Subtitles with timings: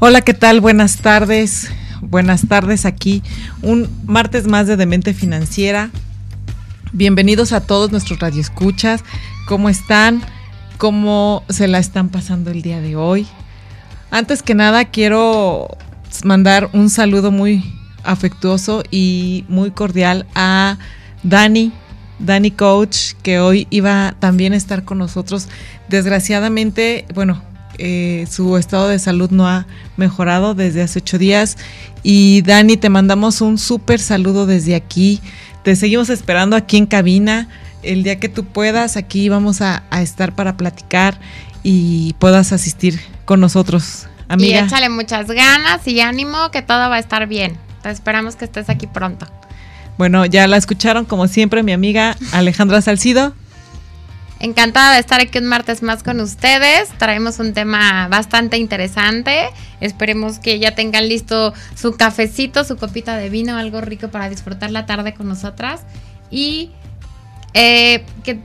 [0.00, 0.60] Hola, ¿qué tal?
[0.60, 1.72] Buenas tardes.
[2.02, 3.20] Buenas tardes aquí.
[3.62, 5.90] Un martes más de Demente Financiera.
[6.92, 9.02] Bienvenidos a todos nuestros radioescuchas.
[9.48, 10.22] ¿Cómo están?
[10.76, 13.26] ¿Cómo se la están pasando el día de hoy?
[14.12, 15.66] Antes que nada, quiero
[16.22, 17.64] mandar un saludo muy
[18.04, 20.78] afectuoso y muy cordial a
[21.24, 21.72] Dani,
[22.20, 25.48] Dani Coach, que hoy iba también a estar con nosotros.
[25.88, 27.42] Desgraciadamente, bueno,
[27.78, 31.56] eh, su estado de salud no ha mejorado desde hace ocho días.
[32.02, 35.20] Y Dani, te mandamos un súper saludo desde aquí.
[35.62, 37.48] Te seguimos esperando aquí en cabina.
[37.82, 41.20] El día que tú puedas, aquí vamos a, estar para platicar
[41.62, 44.06] y puedas asistir con nosotros.
[44.28, 44.60] Amiga.
[44.60, 47.56] Y échale muchas ganas y ánimo que todo va a estar bien.
[47.82, 49.26] Te esperamos que estés aquí pronto.
[49.96, 53.32] Bueno, ya la escucharon como siempre mi amiga Alejandra Salcido.
[54.40, 56.88] Encantada de estar aquí un martes más con ustedes.
[56.98, 59.50] Traemos un tema bastante interesante.
[59.80, 64.70] Esperemos que ya tengan listo su cafecito, su copita de vino, algo rico para disfrutar
[64.70, 65.82] la tarde con nosotras.
[66.30, 66.70] Y
[67.54, 68.38] eh, que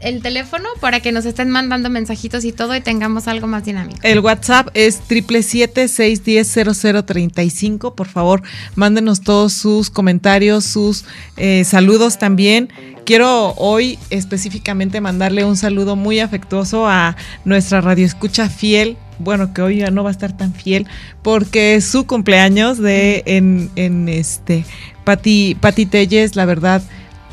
[0.00, 3.98] el teléfono para que nos estén mandando mensajitos y todo y tengamos algo más dinámico.
[4.02, 7.94] El WhatsApp es 777-610-0035.
[7.94, 8.42] Por favor,
[8.74, 12.68] mándenos todos sus comentarios, sus eh, saludos también.
[13.06, 19.76] Quiero hoy específicamente mandarle un saludo muy afectuoso a nuestra radioescucha fiel, bueno, que hoy
[19.76, 20.88] ya no va a estar tan fiel,
[21.22, 24.64] porque es su cumpleaños de en, en este
[25.04, 26.82] Pati, Pati Telles, la verdad,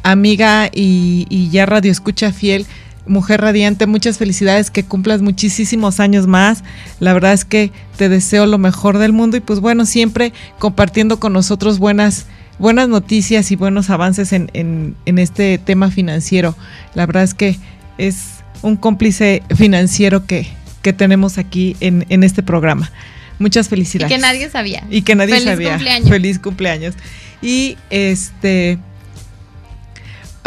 [0.03, 2.67] amiga y, ya radio escucha fiel,
[3.07, 6.63] mujer radiante, muchas felicidades, que cumplas muchísimos años más.
[6.99, 11.19] La verdad es que te deseo lo mejor del mundo y pues bueno, siempre compartiendo
[11.19, 12.27] con nosotros buenas,
[12.59, 16.55] buenas noticias y buenos avances en, en, este tema financiero.
[16.93, 17.57] La verdad es que
[17.97, 20.47] es un cómplice financiero que,
[20.81, 22.91] que tenemos aquí en, en este programa.
[23.39, 24.11] Muchas felicidades.
[24.11, 24.83] Y que nadie sabía.
[24.89, 25.79] Y que nadie sabía.
[26.07, 26.95] Feliz cumpleaños.
[27.41, 28.77] Y este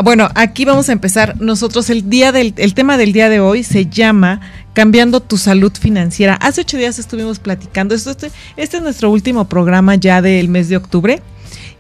[0.02, 1.40] bueno, aquí vamos a empezar.
[1.40, 4.40] Nosotros el día del el tema del día de hoy se llama
[4.74, 6.34] Cambiando tu salud financiera.
[6.34, 7.94] Hace ocho días estuvimos platicando.
[7.94, 11.22] este, este es nuestro último programa ya del mes de octubre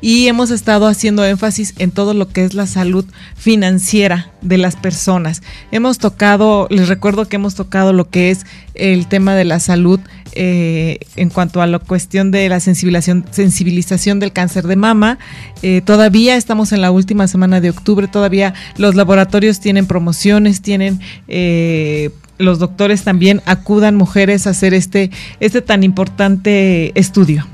[0.00, 4.76] y hemos estado haciendo énfasis en todo lo que es la salud financiera de las
[4.76, 5.42] personas.
[5.72, 10.00] Hemos tocado, les recuerdo que hemos tocado lo que es el tema de la salud
[10.32, 15.18] eh, en cuanto a la cuestión de la sensibilización, del cáncer de mama.
[15.62, 21.00] Eh, todavía estamos en la última semana de octubre, todavía los laboratorios tienen promociones, tienen...
[21.28, 27.46] Eh, los doctores también acudan mujeres a hacer este, este tan importante estudio.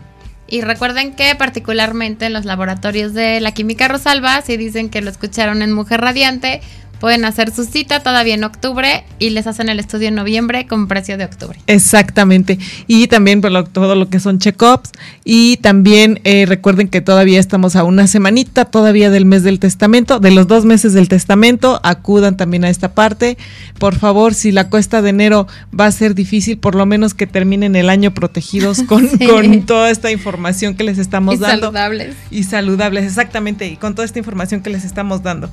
[0.52, 5.08] Y recuerden que particularmente en los laboratorios de la Química Rosalba, si dicen que lo
[5.08, 6.60] escucharon en Mujer Radiante,
[7.02, 10.86] pueden hacer su cita todavía en octubre y les hacen el estudio en noviembre con
[10.86, 11.58] precio de octubre.
[11.66, 12.60] Exactamente.
[12.86, 14.92] Y también por todo lo que son check-ups.
[15.24, 20.20] Y también eh, recuerden que todavía estamos a una semanita todavía del mes del testamento,
[20.20, 21.80] de los dos meses del testamento.
[21.82, 23.36] Acudan también a esta parte.
[23.80, 25.48] Por favor, si la cuesta de enero
[25.78, 29.90] va a ser difícil, por lo menos que terminen el año protegidos con, con toda
[29.90, 31.66] esta información que les estamos y dando.
[31.66, 32.14] Saludables.
[32.30, 33.66] Y saludables, exactamente.
[33.66, 35.50] Y con toda esta información que les estamos dando.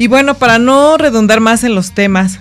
[0.00, 2.40] Y bueno, para no redundar más en los temas,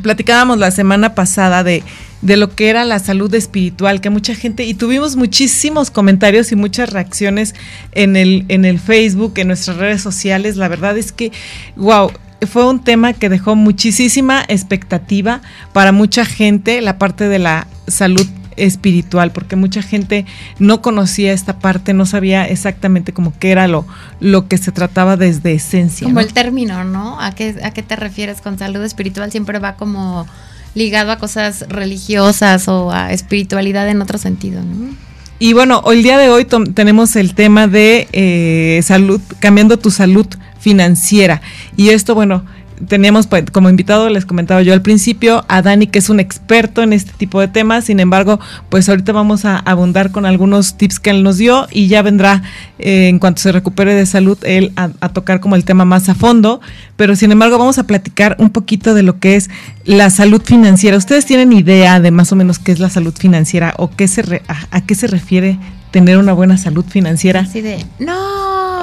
[0.00, 1.82] platicábamos la semana pasada de,
[2.22, 6.56] de lo que era la salud espiritual, que mucha gente, y tuvimos muchísimos comentarios y
[6.56, 7.54] muchas reacciones
[7.92, 10.56] en el, en el Facebook, en nuestras redes sociales.
[10.56, 11.30] La verdad es que,
[11.76, 12.10] wow,
[12.50, 15.42] fue un tema que dejó muchísima expectativa
[15.74, 20.26] para mucha gente, la parte de la salud espiritual, porque mucha gente
[20.58, 23.86] no conocía esta parte, no sabía exactamente como qué era lo,
[24.20, 26.06] lo que se trataba desde esencia.
[26.06, 27.20] Como el término, ¿no?
[27.20, 29.30] ¿A qué, ¿A qué te refieres con salud espiritual?
[29.30, 30.26] Siempre va como
[30.74, 34.94] ligado a cosas religiosas o a espiritualidad en otro sentido, ¿no?
[35.38, 39.90] Y bueno, hoy el día de hoy tenemos el tema de eh, salud, cambiando tu
[39.90, 40.26] salud
[40.60, 41.42] financiera.
[41.76, 42.44] Y esto, bueno,
[42.88, 46.82] teníamos pues, como invitado, les comentaba yo al principio, a Dani, que es un experto
[46.82, 47.84] en este tipo de temas.
[47.84, 51.88] Sin embargo, pues ahorita vamos a abundar con algunos tips que él nos dio y
[51.88, 52.42] ya vendrá,
[52.78, 56.14] eh, en cuanto se recupere de salud, él a, tocar como el tema más a
[56.14, 56.60] fondo.
[56.96, 59.50] Pero sin embargo, vamos a platicar un poquito de lo que es
[59.84, 60.96] la salud financiera.
[60.96, 64.42] ¿Ustedes tienen idea de más o menos qué es la salud financiera o qué se
[64.48, 65.58] a, qué se refiere
[65.92, 67.40] tener una buena salud financiera?
[67.40, 68.80] Así de, no.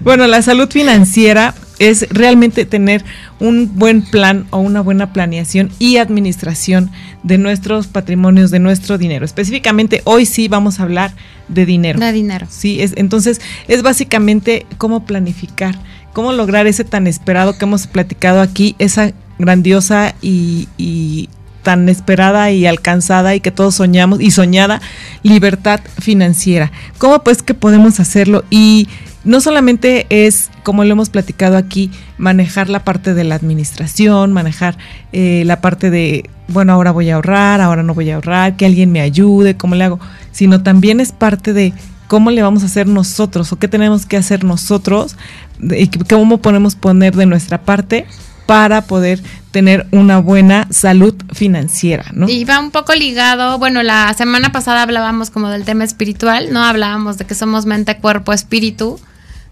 [0.00, 3.04] bueno, la salud financiera es realmente tener
[3.40, 6.90] un buen plan o una buena planeación y administración
[7.22, 9.24] de nuestros patrimonios, de nuestro dinero.
[9.24, 11.12] Específicamente hoy sí vamos a hablar
[11.48, 12.00] de dinero.
[12.00, 12.46] De dinero.
[12.50, 15.78] Sí, es, entonces es básicamente cómo planificar,
[16.12, 21.28] cómo lograr ese tan esperado que hemos platicado aquí, esa grandiosa y, y
[21.68, 24.80] tan esperada y alcanzada y que todos soñamos y soñada
[25.22, 26.72] libertad financiera.
[26.96, 28.42] ¿Cómo pues que podemos hacerlo?
[28.48, 28.88] Y
[29.22, 34.78] no solamente es, como lo hemos platicado aquí, manejar la parte de la administración, manejar
[35.12, 38.64] eh, la parte de, bueno, ahora voy a ahorrar, ahora no voy a ahorrar, que
[38.64, 40.00] alguien me ayude, cómo le hago,
[40.32, 41.74] sino también es parte de
[42.06, 45.18] cómo le vamos a hacer nosotros o qué tenemos que hacer nosotros
[45.60, 48.06] y cómo podemos poner de nuestra parte
[48.48, 52.30] para poder tener una buena salud financiera, ¿no?
[52.30, 56.64] Y va un poco ligado, bueno, la semana pasada hablábamos como del tema espiritual, ¿no?
[56.64, 58.98] Hablábamos de que somos mente, cuerpo, espíritu.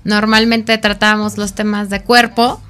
[0.05, 2.63] Normalmente tratábamos los temas de cuerpo,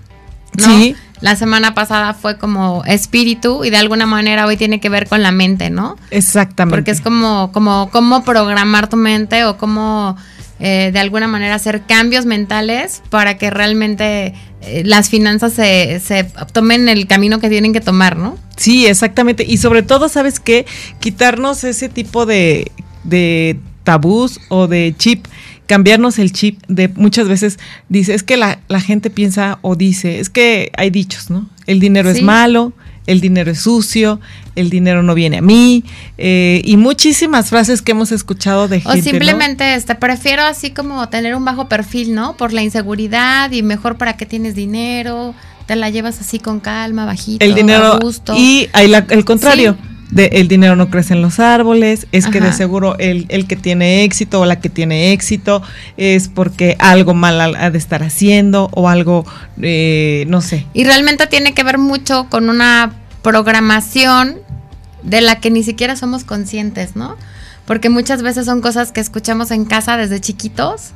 [0.58, 0.66] ¿no?
[0.66, 0.96] Sí.
[1.20, 5.22] La semana pasada fue como espíritu y de alguna manera hoy tiene que ver con
[5.22, 5.96] la mente, ¿no?
[6.10, 6.76] Exactamente.
[6.76, 10.16] Porque es como, como, cómo programar tu mente o cómo
[10.58, 16.24] eh, de alguna manera hacer cambios mentales para que realmente eh, las finanzas se, se,
[16.52, 18.38] tomen el camino que tienen que tomar, ¿no?
[18.56, 19.44] Sí, exactamente.
[19.46, 20.66] Y sobre todo, ¿sabes qué?
[21.00, 22.70] Quitarnos ese tipo de,
[23.04, 25.26] de tabús o de chip
[25.66, 27.58] cambiarnos el chip de muchas veces
[27.88, 31.48] dice, es que la, la gente piensa o dice, es que hay dichos, ¿no?
[31.66, 32.72] El dinero es malo,
[33.06, 34.20] el dinero es sucio,
[34.54, 35.84] el dinero no viene a mí,
[36.18, 38.98] eh, y muchísimas frases que hemos escuchado de gente.
[38.98, 42.36] O simplemente, este, prefiero así como tener un bajo perfil, ¿no?
[42.36, 45.34] Por la inseguridad y mejor para qué tienes dinero,
[45.66, 48.34] te la llevas así con calma, bajito, el dinero, a gusto.
[48.36, 49.76] Y hay el contrario.
[50.10, 53.56] De el dinero no crece en los árboles, es que de seguro el, el, que
[53.56, 55.62] tiene éxito o la que tiene éxito
[55.96, 59.26] es porque algo mal ha de estar haciendo o algo,
[59.60, 60.64] eh, no sé.
[60.74, 62.92] Y realmente tiene que ver mucho con una
[63.22, 64.36] programación
[65.02, 67.16] de la que ni siquiera somos conscientes, ¿no?
[67.64, 70.92] Porque muchas veces son cosas que escuchamos en casa desde chiquitos.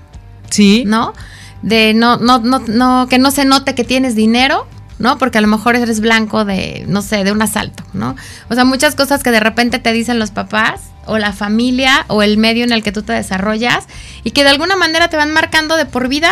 [0.51, 0.85] Sí.
[0.87, 1.15] ¿No?
[1.63, 4.67] De no, no, no, no, que no se note que tienes dinero,
[5.01, 5.19] ¿no?
[5.19, 8.15] Porque a lo mejor eres blanco de, no sé, de un asalto, ¿no?
[8.51, 12.23] O sea, muchas cosas que de repente te dicen los papás o la familia o
[12.23, 13.87] el medio en el que tú te desarrollas
[14.23, 16.31] y que de alguna manera te van marcando de por vida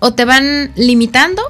[0.00, 1.42] o te van limitando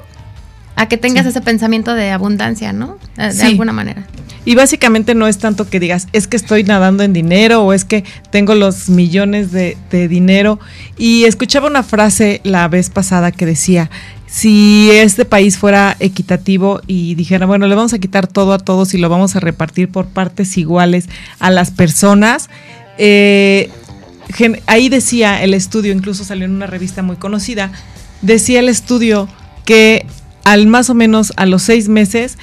[0.77, 2.97] a que tengas ese pensamiento de abundancia, ¿no?
[3.17, 4.07] De alguna manera.
[4.45, 7.83] Y básicamente no es tanto que digas, es que estoy nadando en dinero o es
[7.83, 10.57] que tengo los millones de, de dinero.
[10.97, 13.89] Y escuchaba una frase la vez pasada que decía,
[14.29, 18.93] si este país fuera equitativo y dijera, bueno, le vamos a quitar todo a todos
[18.93, 21.09] y lo vamos a repartir por partes iguales
[21.39, 22.49] a las personas,
[22.99, 23.71] eh,
[24.67, 27.71] ahí decía el estudio, incluso salió en una revista muy conocida,
[28.21, 29.27] decía el estudio
[29.65, 30.05] que
[30.43, 32.37] al más o menos a los seis meses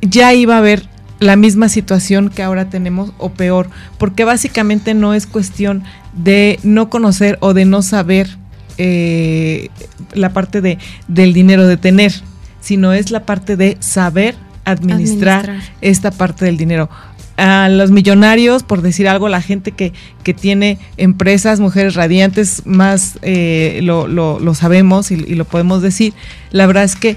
[0.00, 0.88] ya iba a haber
[1.20, 5.84] la misma situación que ahora tenemos o peor, porque básicamente no es cuestión
[6.14, 8.41] de no conocer o de no saber
[8.78, 9.68] eh,
[10.14, 10.78] la parte de,
[11.08, 12.12] del dinero de tener,
[12.60, 14.34] sino es la parte de saber
[14.64, 16.88] administrar, esta parte del dinero.
[17.36, 19.92] A los millonarios, por decir algo, la gente que,
[20.22, 25.82] que tiene empresas, mujeres radiantes, más eh, lo, lo, lo, sabemos y, y lo podemos
[25.82, 26.12] decir,
[26.50, 27.16] la verdad es que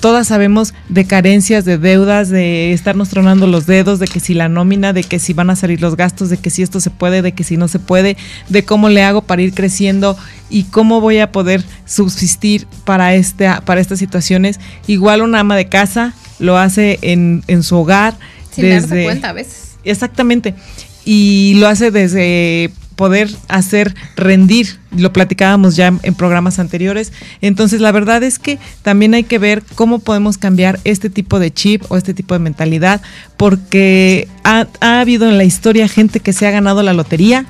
[0.00, 4.48] todas sabemos de carencias, de deudas, de estarnos tronando los dedos, de que si la
[4.48, 7.22] nómina, de que si van a salir los gastos, de que si esto se puede,
[7.22, 8.16] de que si no se puede,
[8.48, 10.16] de cómo le hago para ir creciendo
[10.50, 14.60] y cómo voy a poder subsistir para, este, para estas situaciones.
[14.86, 18.16] Igual una ama de casa lo hace en, en su hogar.
[18.52, 19.76] Sin desde, darse cuenta a veces.
[19.84, 20.54] Exactamente.
[21.04, 27.12] Y lo hace desde poder hacer rendir, lo platicábamos ya en, programas anteriores.
[27.40, 31.52] Entonces, la verdad es que también hay que ver cómo podemos cambiar este tipo de
[31.52, 33.00] chip o este tipo de mentalidad,
[33.36, 37.46] porque ha, ha habido en la historia gente que se ha ganado la lotería,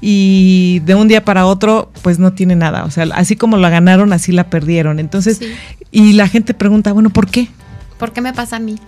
[0.00, 3.68] y de un día para otro pues no tiene nada, o sea, así como la
[3.68, 5.00] ganaron, así la perdieron.
[5.00, 5.52] Entonces, sí.
[5.90, 7.48] y la gente pregunta, bueno, ¿por qué?
[7.98, 8.78] ¿Por qué me pasa a mí?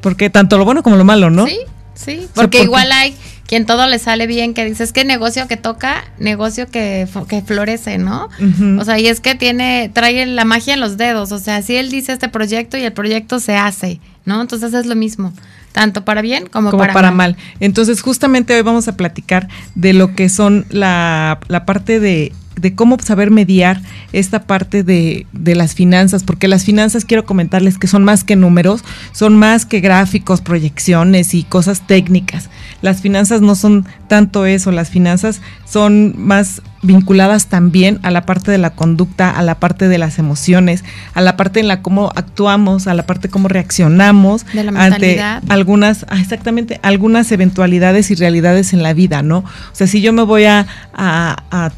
[0.00, 1.46] Porque tanto lo bueno como lo malo, ¿no?
[1.46, 1.58] Sí,
[1.94, 3.14] sí, porque o sea, igual hay
[3.48, 7.96] quien todo le sale bien, que dices que negocio que toca, negocio que, que florece,
[7.96, 8.28] ¿no?
[8.38, 8.80] Uh -huh.
[8.80, 11.74] O sea, y es que tiene, trae la magia en los dedos, o sea, si
[11.76, 14.42] él dice este proyecto y el proyecto se hace, ¿no?
[14.42, 15.32] Entonces es lo mismo,
[15.72, 17.32] tanto para bien como, como para, para mal.
[17.36, 17.44] mal.
[17.58, 22.74] Entonces, justamente hoy vamos a platicar de lo que son la, la parte de de
[22.74, 23.80] cómo saber mediar
[24.12, 28.36] esta parte de, de, las finanzas, porque las finanzas quiero comentarles que son más que
[28.36, 32.50] números, son más que gráficos, proyecciones y cosas técnicas.
[32.82, 38.50] Las finanzas no son tanto eso, las finanzas son más vinculadas también a la parte
[38.50, 40.84] de la conducta, a la parte de las emociones,
[41.14, 44.46] a la parte en la cómo actuamos, a la parte cómo reaccionamos
[44.76, 49.38] ante algunas, ah, exactamente, algunas eventualidades y realidades en la vida, ¿no?
[49.38, 51.72] O sea, si yo me voy a, a, a,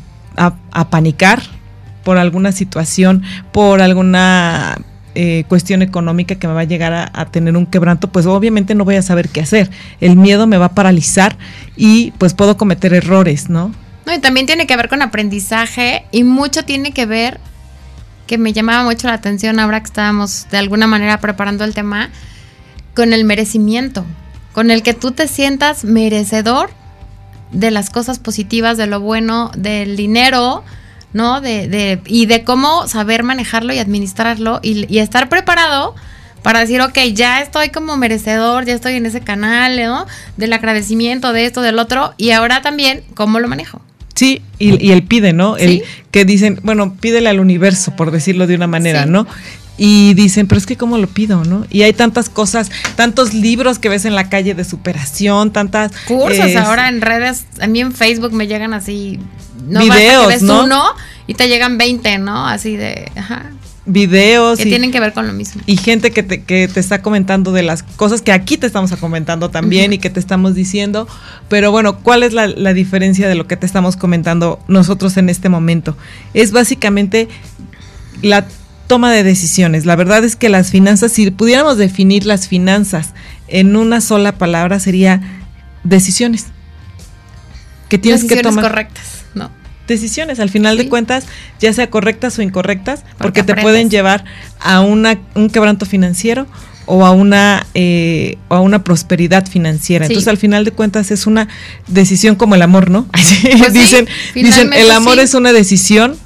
[0.91, 1.43] panicar
[2.05, 4.79] por alguna situación, por alguna
[5.15, 8.85] eh, cuestión económica que me va a llegar a, tener un quebranto, pues obviamente no
[8.85, 9.69] voy a saber qué hacer.
[10.01, 11.37] El miedo me va a paralizar
[11.77, 13.75] y pues puedo cometer errores, ¿no?
[14.07, 17.41] No, y también tiene que ver con aprendizaje y mucho tiene que ver,
[18.27, 22.11] que me llamaba mucho la atención ahora que estábamos de alguna manera preparando el tema,
[22.95, 24.05] con el merecimiento,
[24.53, 26.71] con el que tú te sientas merecedor
[27.53, 30.65] de las cosas positivas, de lo bueno, del dinero,
[31.13, 31.41] ¿no?
[31.41, 35.95] De, de, y de cómo saber manejarlo y administrarlo y, y, estar preparado
[36.43, 40.07] para decir, ok, ya estoy como merecedor, ya estoy en ese canal, ¿no?
[40.37, 43.81] Del agradecimiento, de esto, del otro, y ahora también, ¿cómo lo manejo?
[44.15, 45.57] Sí, y, y él pide, ¿no?
[45.57, 49.27] El que dicen, bueno, pídele al universo, por decirlo de una manera, ¿no?
[49.83, 51.65] Y dicen, pero es que cómo lo pido, ¿no?
[51.71, 56.55] Y hay tantas cosas, tantos libros que ves en la calle de superación, tantas cursos
[56.55, 59.19] ahora en redes, a mí en Facebook me llegan así
[59.67, 60.65] no videos, que ves ¿no?
[60.65, 60.85] uno
[61.27, 62.47] y te llegan 20, ¿no?
[62.47, 63.53] Así de, ajá.
[63.87, 64.59] Videos.
[64.59, 65.63] Que tienen que ver con lo mismo.
[65.65, 68.95] Y gente que te, que te está comentando de las cosas que aquí te estamos
[68.97, 71.09] comentando también y que te estamos diciendo.
[71.49, 75.31] Pero bueno, ¿cuál es la, la diferencia de lo que te estamos comentando nosotros en
[75.31, 75.97] este momento?
[76.35, 77.29] Es básicamente
[78.21, 78.47] la
[78.91, 79.87] toma de decisiones.
[79.87, 83.11] La verdad es que las finanzas, si pudiéramos definir las finanzas
[83.47, 85.21] en una sola palabra, sería
[85.85, 86.47] decisiones.
[87.89, 88.65] Que tienes que tomar.
[88.65, 89.53] correctas, ¿no?
[89.87, 91.27] Decisiones, al final de cuentas,
[91.61, 94.25] ya sea correctas o incorrectas, porque, te pueden llevar
[94.59, 96.49] a una, un quebranto financiero
[96.87, 100.07] o a una eh, a una prosperidad financiera.
[100.07, 101.47] Entonces, al final de cuentas es una
[101.87, 103.07] decisión como el amor, ¿no?
[103.59, 106.17] Pues dicen, dicen el amor es una decisión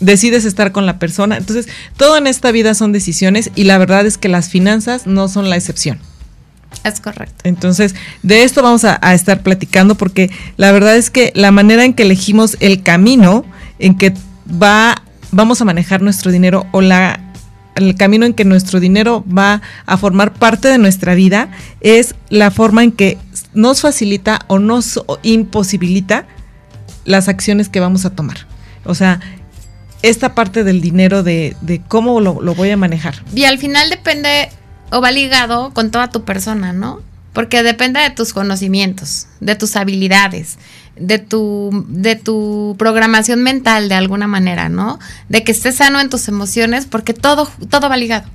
[0.00, 1.36] decides estar con la persona.
[1.36, 5.28] Entonces, todo en esta vida son decisiones y la verdad es que las finanzas no
[5.28, 5.98] son la excepción.
[6.84, 7.36] Es correcto.
[7.44, 11.94] Entonces, de esto vamos a, estar platicando porque la verdad es que la manera en
[11.94, 13.44] que elegimos el camino
[13.78, 14.14] en que
[14.50, 15.02] va,
[15.32, 17.20] vamos a manejar nuestro dinero o la
[17.74, 21.50] el camino en que nuestro dinero va a formar parte de nuestra vida
[21.80, 23.18] es la forma en que
[23.54, 26.26] nos facilita o nos imposibilita
[27.04, 28.48] las acciones que vamos a tomar.
[28.84, 29.20] O sea,
[30.02, 33.22] esta parte del dinero de, de cómo lo, voy a manejar.
[33.34, 34.50] Y al final depende
[34.90, 37.00] o va ligado con toda tu persona, ¿no?
[37.32, 40.58] Porque depende de tus conocimientos, de tus habilidades,
[40.96, 44.98] de tu, de tu programación mental de alguna manera, ¿no?
[45.28, 48.28] De que estés sano en tus emociones, porque todo, todo va ligado.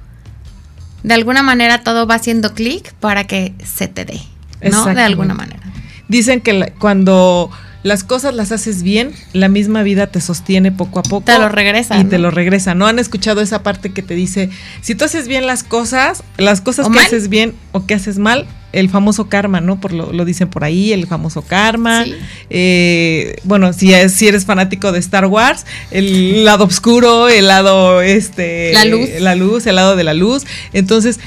[1.01, 4.21] De alguna manera todo va haciendo clic para que se te dé,
[4.61, 4.85] ¿no?
[4.85, 5.61] De alguna manera.
[6.07, 7.49] Dicen que cuando
[7.83, 11.25] las cosas las haces bien, la misma vida te sostiene poco a poco.
[11.25, 11.99] Te lo regresa.
[11.99, 12.73] Y te lo regresa.
[12.73, 14.49] ¿No han escuchado esa parte que te dice,
[14.81, 18.47] si tú haces bien las cosas, las cosas que haces bien o que haces mal,
[18.73, 19.79] el famoso karma, ¿no?
[19.79, 22.03] Por lo, lo dicen por ahí, el famoso karma.
[22.49, 28.73] Eh, bueno, si, si eres fanático de Star Wars, el lado oscuro, el lado, este...
[28.73, 29.09] La luz.
[29.19, 30.45] La luz, el lado de la luz.
[30.73, 31.19] Entonces,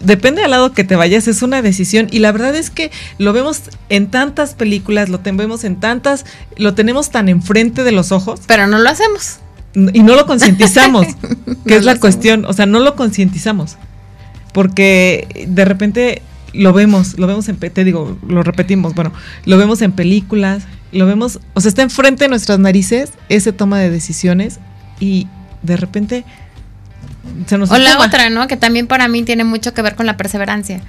[0.00, 2.08] depende del lado que te vayas, es una decisión.
[2.10, 6.24] Y la verdad es que lo vemos en tantas películas, lo tenemos en tantas,
[6.56, 8.40] lo tenemos tan enfrente de los ojos.
[8.46, 9.38] Pero no lo hacemos.
[9.92, 11.06] Y no lo concientizamos,
[11.66, 12.44] que es la cuestión.
[12.44, 13.76] O sea, no lo concientizamos.
[14.52, 19.12] Porque de repente lo vemos, lo vemos en, te digo, lo repetimos, bueno,
[19.44, 23.78] lo vemos en películas, lo vemos, o sea, está enfrente de nuestras narices ese toma
[23.78, 24.58] de decisiones
[25.00, 25.26] y
[25.62, 26.24] de repente
[27.46, 27.70] se nos...
[27.70, 28.46] O la otra, ¿no?
[28.48, 30.80] Que también para mí tiene mucho que ver con la perseverancia.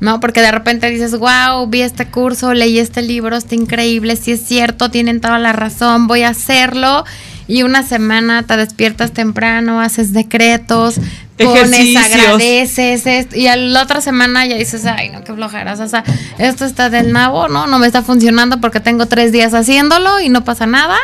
[0.00, 0.20] ¿no?
[0.20, 4.42] Porque de repente dices, wow, vi este curso, leí este libro, está increíble, si es
[4.44, 7.04] cierto, tienen toda la razón, voy a hacerlo.
[7.46, 10.96] Y una semana te despiertas temprano, haces decretos,
[11.38, 16.04] pones, agradeces, y a la otra semana ya dices, ay, no, qué flojeras, o sea,
[16.38, 17.66] esto está del nabo, ¿no?
[17.66, 20.96] No me está funcionando porque tengo tres días haciéndolo y no pasa nada.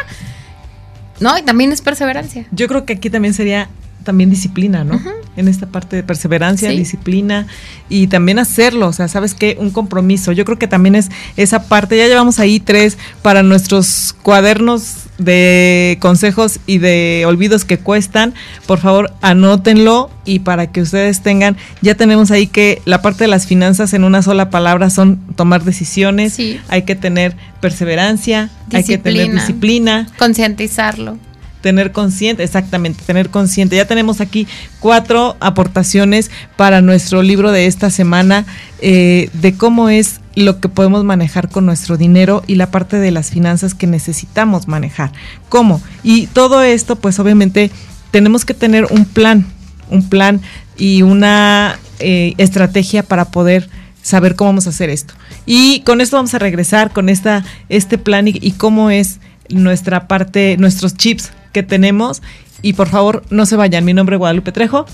[1.19, 1.37] ¿No?
[1.37, 2.47] Y también es perseverancia.
[2.51, 3.69] Yo creo que aquí también sería
[4.03, 5.01] también disciplina, ¿no?
[5.37, 7.47] En esta parte de perseverancia, disciplina
[7.89, 9.57] y también hacerlo, o sea, ¿sabes qué?
[9.59, 10.33] Un compromiso.
[10.33, 15.99] Yo creo que también es esa parte, ya llevamos ahí tres para nuestros cuadernos de
[16.01, 18.35] consejos y de olvidos que cuestan,
[18.67, 23.29] por favor anótenlo y para que ustedes tengan, ya tenemos ahí que la parte de
[23.29, 26.39] las finanzas en una sola palabra son tomar decisiones,
[26.69, 31.19] hay que tener perseverancia, hay que tener disciplina, concientizarlo
[31.61, 33.77] tener consciente, exactamente, tener consciente.
[33.77, 34.47] Ya tenemos aquí
[34.79, 38.47] cuatro aportaciones para nuestro libro de esta semana
[38.81, 43.11] eh, de cómo es lo que podemos manejar con nuestro dinero y la parte de
[43.11, 45.13] las finanzas que necesitamos manejar.
[45.49, 45.83] ¿Cómo?
[46.03, 47.71] Y todo esto, pues obviamente
[48.11, 49.47] tenemos que tener un plan,
[49.91, 50.41] un plan
[50.77, 53.69] y una eh, estrategia para poder
[54.03, 55.15] saber cómo vamos a hacer esto.
[55.47, 60.57] Y con esto vamos a regresar con esta, este plan y, cómo es nuestra parte,
[60.59, 62.23] nuestros chips que tenemos.
[62.63, 63.85] Y por favor, no se vayan.
[63.85, 64.87] Mi nombre es Guadalupe Trejo.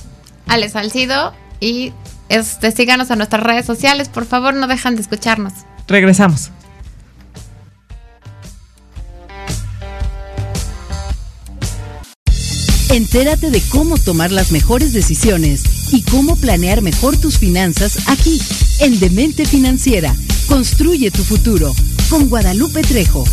[0.46, 1.32] Ale Salcido.
[1.60, 1.92] Y
[2.28, 4.08] este, síganos en nuestras redes sociales.
[4.08, 5.52] Por favor, no dejan de escucharnos.
[5.88, 6.50] Regresamos.
[12.88, 18.40] Entérate de cómo tomar las mejores decisiones y cómo planear mejor tus finanzas aquí,
[18.80, 20.14] en Demente Financiera.
[20.48, 21.74] Construye tu futuro
[22.08, 23.24] con Guadalupe Trejo.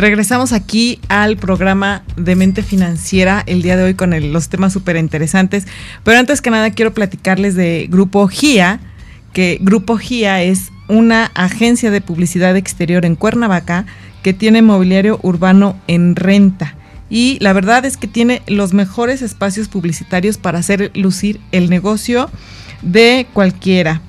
[0.00, 4.96] Regresamos aquí al programa de Mente Financiera el día de hoy con los temas súper
[4.96, 5.66] interesantes.
[6.04, 8.80] Pero antes que nada quiero platicarles de Grupo GIA,
[9.34, 13.84] que Grupo GIA es una agencia de publicidad exterior en Cuernavaca
[14.22, 16.76] que tiene mobiliario urbano en renta.
[17.10, 22.30] Y la verdad es que tiene los mejores espacios publicitarios para hacer lucir el negocio
[22.80, 24.00] de cualquiera.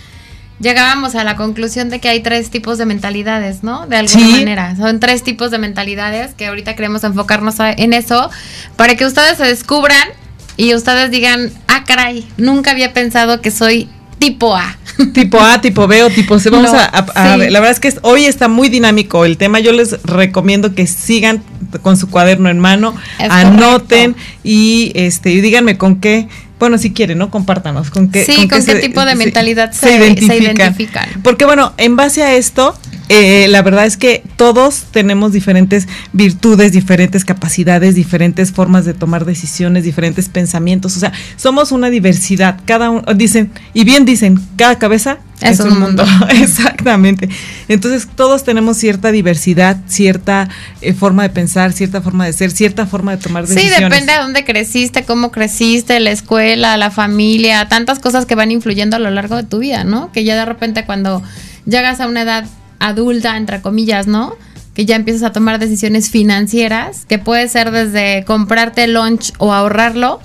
[0.59, 3.87] llegábamos a la conclusión de que hay tres tipos de mentalidades, ¿no?
[3.87, 4.75] De alguna manera.
[4.77, 8.31] Son tres tipos de mentalidades que ahorita queremos enfocarnos en eso
[8.77, 10.09] para que ustedes se descubran
[10.57, 14.79] y ustedes digan, ah, caray, nunca había pensado que soy tipo A.
[15.13, 16.51] Tipo A, tipo B o tipo C.
[16.51, 17.51] Vamos a, ver.
[17.51, 19.61] La verdad es que hoy está muy dinámico el tema.
[19.61, 21.43] Yo les recomiendo que sigan
[21.83, 26.29] con su cuaderno en mano, anoten y este y díganme con qué
[26.65, 27.31] bueno, si quieren, ¿no?
[27.31, 27.91] Compártanos.
[27.91, 31.09] ¿Con qué, sí, con, qué, tipo de mentalidad se, identifican.
[31.23, 32.75] Porque bueno, en base a esto,
[33.11, 39.27] eh, la verdad es que todos tenemos diferentes virtudes, diferentes capacidades, diferentes formas de tomar
[39.27, 40.97] decisiones, diferentes pensamientos.
[40.97, 42.59] O sea, somos una diversidad.
[42.65, 46.05] Cada uno, dicen, y bien dicen, cada cabeza es, un mundo.
[46.31, 47.29] Exactamente.
[47.69, 50.49] Entonces, todos tenemos cierta diversidad, cierta
[50.81, 53.77] eh, forma de pensar, cierta forma de ser, cierta forma de tomar decisiones.
[53.77, 58.51] Sí, depende de dónde creciste, cómo creciste, la escuela, la familia, tantas cosas que van
[58.51, 60.13] influyendo a lo largo de tu vida, ¿no?
[60.13, 61.23] Que ya de repente cuando
[61.67, 62.47] llegas a una edad
[62.79, 64.37] adulta, entre comillas, ¿no?
[64.75, 70.21] Que ya empiezas a tomar decisiones financieras, que puede ser desde comprarte lunch o ahorrarlo,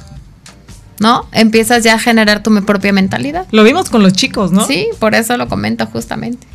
[1.00, 1.28] ¿no?
[1.32, 3.46] Empiezas ya a generar tu propia mentalidad.
[3.52, 4.66] Lo vimos con los chicos, ¿no?
[4.66, 6.46] Sí, por eso lo comento justamente.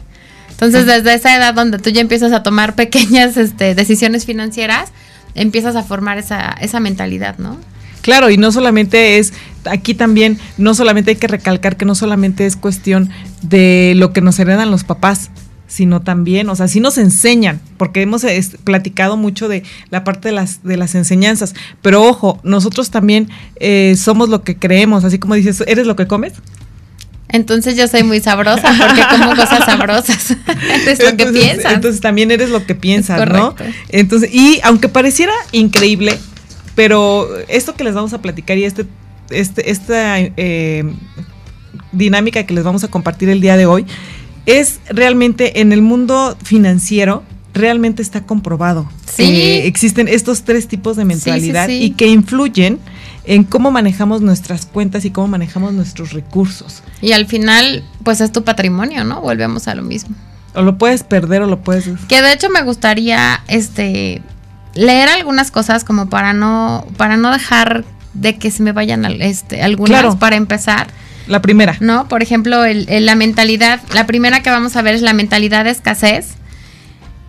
[0.50, 4.90] Entonces, desde esa edad donde tú ya empiezas a tomar pequeñas este, decisiones financieras,
[5.34, 7.58] empiezas a formar esa, esa mentalidad, ¿no?
[8.02, 9.32] Claro, y no solamente es,
[9.64, 13.08] aquí también, no solamente hay que recalcar que no solamente es cuestión
[13.40, 15.30] de lo que nos heredan los papás,
[15.66, 18.24] sino también, o sea, sí nos enseñan, porque hemos
[18.64, 23.94] platicado mucho de la parte de las, de las enseñanzas, pero ojo, nosotros también eh,
[23.96, 26.34] somos lo que creemos, así como dices, ¿eres lo que comes?
[27.28, 30.36] Entonces yo soy muy sabrosa porque como cosas sabrosas.
[30.86, 31.72] es lo que piensas.
[31.72, 33.56] Entonces también eres lo que piensas, ¿no?
[33.88, 36.16] Entonces, y aunque pareciera increíble,
[36.76, 38.86] pero esto que les vamos a platicar y este,
[39.30, 40.84] este, esta eh,
[41.90, 43.84] dinámica que les vamos a compartir el día de hoy,
[44.46, 48.88] es realmente en el mundo financiero, realmente está comprobado.
[49.06, 49.26] Sí.
[49.26, 52.78] Que existen estos tres tipos de mentalidad y que influyen
[53.24, 56.82] en cómo manejamos nuestras cuentas y cómo manejamos nuestros recursos.
[57.00, 59.20] Y al final, pues es tu patrimonio, ¿no?
[59.20, 60.14] Volvemos a lo mismo.
[60.54, 61.88] O lo puedes perder o lo puedes...
[62.08, 64.22] Que de hecho me gustaría, este,
[64.74, 69.62] leer algunas cosas como para no, para no dejar de que se me vayan este,
[69.62, 70.88] algunas para empezar
[71.26, 71.76] La primera.
[71.80, 72.08] ¿No?
[72.08, 75.70] Por ejemplo, el, la mentalidad, la primera que vamos a ver es la mentalidad de
[75.70, 76.34] escasez.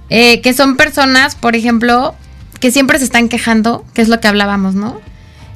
[0.09, 2.13] Eh, que son personas, por ejemplo,
[2.59, 5.01] que siempre se están quejando, que es lo que hablábamos, ¿no?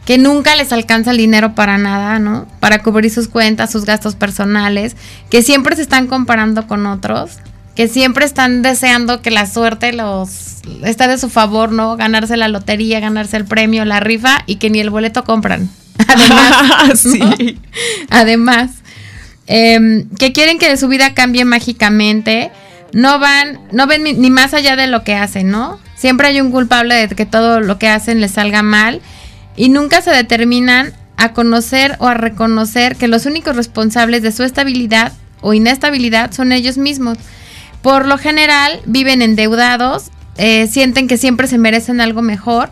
[0.05, 2.47] Que nunca les alcanza el dinero para nada, ¿no?
[2.59, 4.95] Para cubrir sus cuentas, sus gastos personales,
[5.29, 7.37] que siempre se están comparando con otros,
[7.75, 11.95] que siempre están deseando que la suerte los esté de su favor, ¿no?
[11.95, 15.69] Ganarse la lotería, ganarse el premio, la rifa y que ni el boleto compran.
[16.07, 17.59] Además, sí.
[18.09, 18.71] Además,
[19.47, 22.51] em, que quieren que su vida cambie mágicamente,
[22.93, 25.79] no van, no ven ni, más allá de lo que hacen, ¿no?
[25.95, 29.01] Siempre hay un culpable de que todo lo que hacen les salga mal
[29.55, 34.43] y nunca se determinan a conocer o a reconocer que los únicos responsables de su
[34.43, 37.17] estabilidad o inestabilidad son ellos mismos.
[37.81, 42.69] Por lo general viven endeudados, eh, sienten que siempre se merecen algo mejor,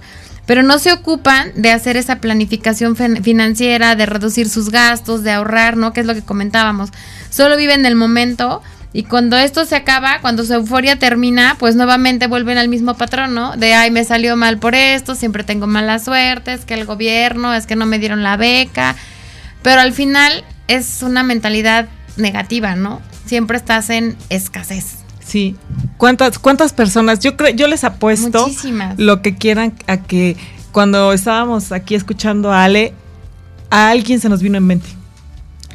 [0.48, 5.76] pero no se ocupan de hacer esa planificación financiera, de reducir sus gastos, de ahorrar,
[5.78, 5.92] ¿no?
[5.94, 6.90] Que es lo que comentábamos.
[7.30, 12.28] Solo viven el momento y cuando esto se acaba, cuando su euforia termina, pues nuevamente
[12.28, 13.58] vuelven al mismo patrón, ¿no?
[13.58, 17.54] De, ay, me salió mal por esto, siempre tengo mala suerte, es que el gobierno,
[17.54, 18.96] es que no me dieron la beca.
[19.62, 23.02] Pero al final es una mentalidad negativa, ¿no?
[23.26, 25.07] Siempre estás en escasez.
[25.28, 25.56] Sí.
[25.98, 27.20] ¿Cuántas, cuántas personas?
[27.20, 28.48] Yo creo, yo les apuesto
[28.98, 30.38] lo que quieran a que
[30.72, 32.94] cuando estábamos aquí escuchando a Ale,
[33.70, 34.88] a alguien se nos vino en mente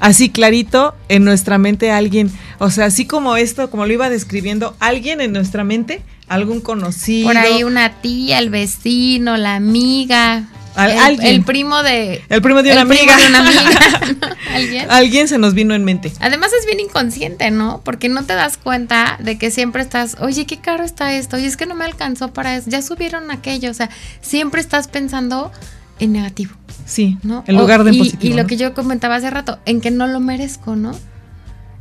[0.02, 4.76] así clarito en nuestra mente alguien, o sea, así como esto, como lo iba describiendo,
[4.80, 7.28] alguien en nuestra mente, algún conocido.
[7.28, 10.48] Por ahí una tía, el vecino, la amiga.
[10.76, 13.16] El, primo de el primo de una amiga,
[14.54, 14.90] ¿Alguien?
[14.90, 16.12] alguien se nos vino en mente.
[16.20, 20.46] Además es bien inconsciente no porque no te das cuenta de que siempre estás oye
[20.46, 23.70] qué caro está esto oye es que no me alcanzó para eso ya subieron aquello
[23.70, 25.52] o sea siempre estás pensando
[25.98, 26.52] en negativo.
[26.84, 27.44] Sí, ¿no?
[27.46, 30.20] En lugar de y, Y lo que yo comentaba hace rato, en que no lo
[30.20, 30.92] merezco, ¿no?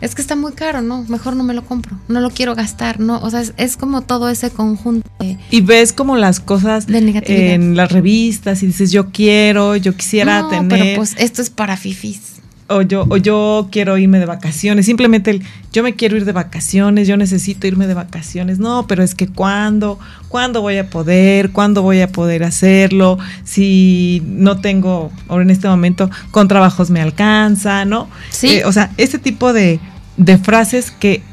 [0.01, 1.03] Es que está muy caro, ¿no?
[1.07, 3.19] Mejor no me lo compro, no lo quiero gastar, ¿no?
[3.19, 5.07] O sea, es, como todo ese conjunto.
[5.49, 10.67] y ves como las cosas en las revistas y dices, yo quiero, yo quisiera tener.
[10.67, 12.31] Pero pues esto es para fifis
[12.71, 16.31] o yo, o yo quiero irme de vacaciones, simplemente el, yo me quiero ir de
[16.31, 21.51] vacaciones, yo necesito irme de vacaciones, no, pero es que cuándo, cuándo voy a poder,
[21.51, 27.01] cuándo voy a poder hacerlo, si no tengo, ahora en este momento, con trabajos me
[27.01, 28.09] alcanza, ¿no?
[28.29, 28.57] Sí.
[28.57, 29.79] Eh, o sea, este tipo de,
[30.23, 31.23] de frases que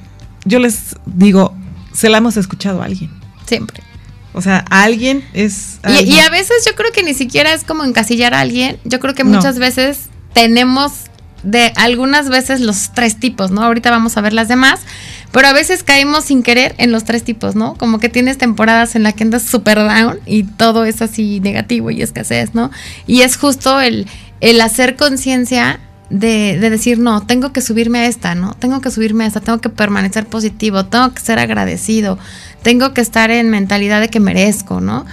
[0.44, 1.54] yo les digo,
[1.92, 3.10] se la hemos escuchado a alguien.
[3.46, 3.82] Siempre.
[4.32, 5.78] O sea, a alguien es...
[6.04, 8.78] Y, a veces yo creo que ni siquiera es como encasillar a alguien.
[8.84, 10.92] Yo creo que muchas veces tenemos
[11.42, 13.62] de algunas veces los tres tipos, ¿no?
[13.62, 14.80] Ahorita vamos a ver las demás,
[15.32, 17.74] pero a veces caemos sin querer en los tres tipos, ¿no?
[17.74, 21.90] Como que tienes temporadas en las que andas super down y todo es así negativo
[21.90, 22.70] y escasez, ¿no?
[23.06, 24.06] Y es justo el,
[24.40, 28.54] el hacer conciencia de, de, decir, no, tengo que subirme a esta, ¿no?
[28.54, 32.18] Tengo que subirme a esta, tengo que permanecer positivo, tengo que ser agradecido,
[32.62, 35.04] tengo que estar en mentalidad de que merezco, ¿no?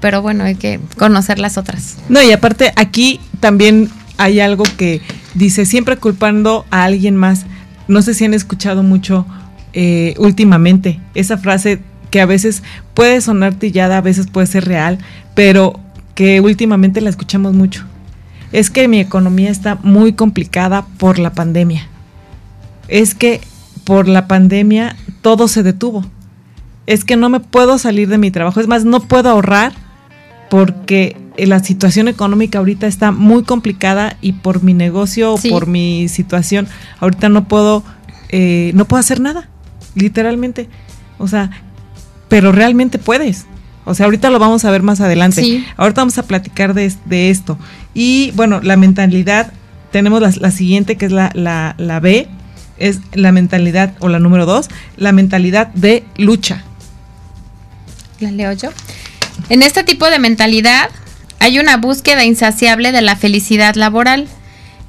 [0.00, 1.96] Pero bueno, hay que conocer las otras.
[2.08, 5.00] No, y aparte aquí también hay algo que
[5.34, 7.46] dice, siempre culpando a alguien más.
[7.88, 9.26] No sé si han escuchado mucho
[9.72, 12.62] eh, últimamente esa frase que a veces
[12.94, 14.98] puede sonar tillada, a veces puede ser real,
[15.34, 15.78] pero
[16.14, 17.84] que últimamente la escuchamos mucho.
[18.52, 21.86] Es que mi economía está muy complicada por la pandemia.
[22.88, 23.40] Es que
[23.84, 26.04] por la pandemia todo se detuvo.
[26.86, 28.60] Es que no me puedo salir de mi trabajo.
[28.60, 29.72] Es más, no puedo ahorrar
[30.50, 36.08] porque la situación económica ahorita está muy complicada y por mi negocio o por mi
[36.08, 36.66] situación
[36.98, 37.84] ahorita no puedo
[38.30, 39.48] eh, no puedo hacer nada
[39.94, 40.68] literalmente
[41.18, 41.50] o sea
[42.28, 43.46] pero realmente puedes
[43.90, 47.30] o sea ahorita lo vamos a ver más adelante ahorita vamos a platicar de, de,
[47.30, 47.58] esto
[47.94, 49.52] y bueno la mentalidad
[49.92, 52.28] tenemos la, la siguiente que es la, la, la B
[52.78, 56.64] es la mentalidad o la número dos la mentalidad de lucha
[58.20, 58.70] la leo yo
[59.48, 60.90] en este tipo de mentalidad
[61.40, 64.28] hay una búsqueda insaciable de la felicidad laboral.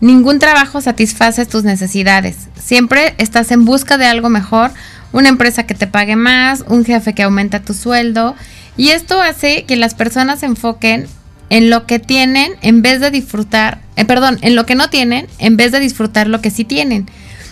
[0.02, 2.50] Ningún trabajo satisface tus necesidades.
[2.62, 4.72] Siempre estás en busca de algo mejor,
[5.14, 8.36] una empresa que te pague más, un jefe que aumenta tu sueldo.
[8.82, 11.06] Y esto hace que las personas se enfoquen
[11.52, 15.28] en lo que tienen en vez de disfrutar, eh, perdón, en lo que no tienen
[15.38, 17.08] en vez de disfrutar lo que sí tienen.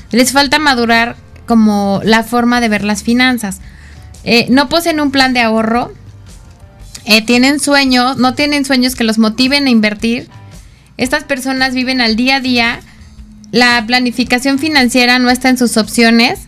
[0.10, 3.60] Les falta madurar como la forma de ver las finanzas.
[4.24, 5.94] Eh, no poseen un plan de ahorro,
[7.06, 10.28] eh, tienen sueños, no tienen sueños que los motiven a invertir.
[10.98, 12.80] Estas personas viven al día a día.
[13.52, 16.48] La planificación financiera no está en sus opciones.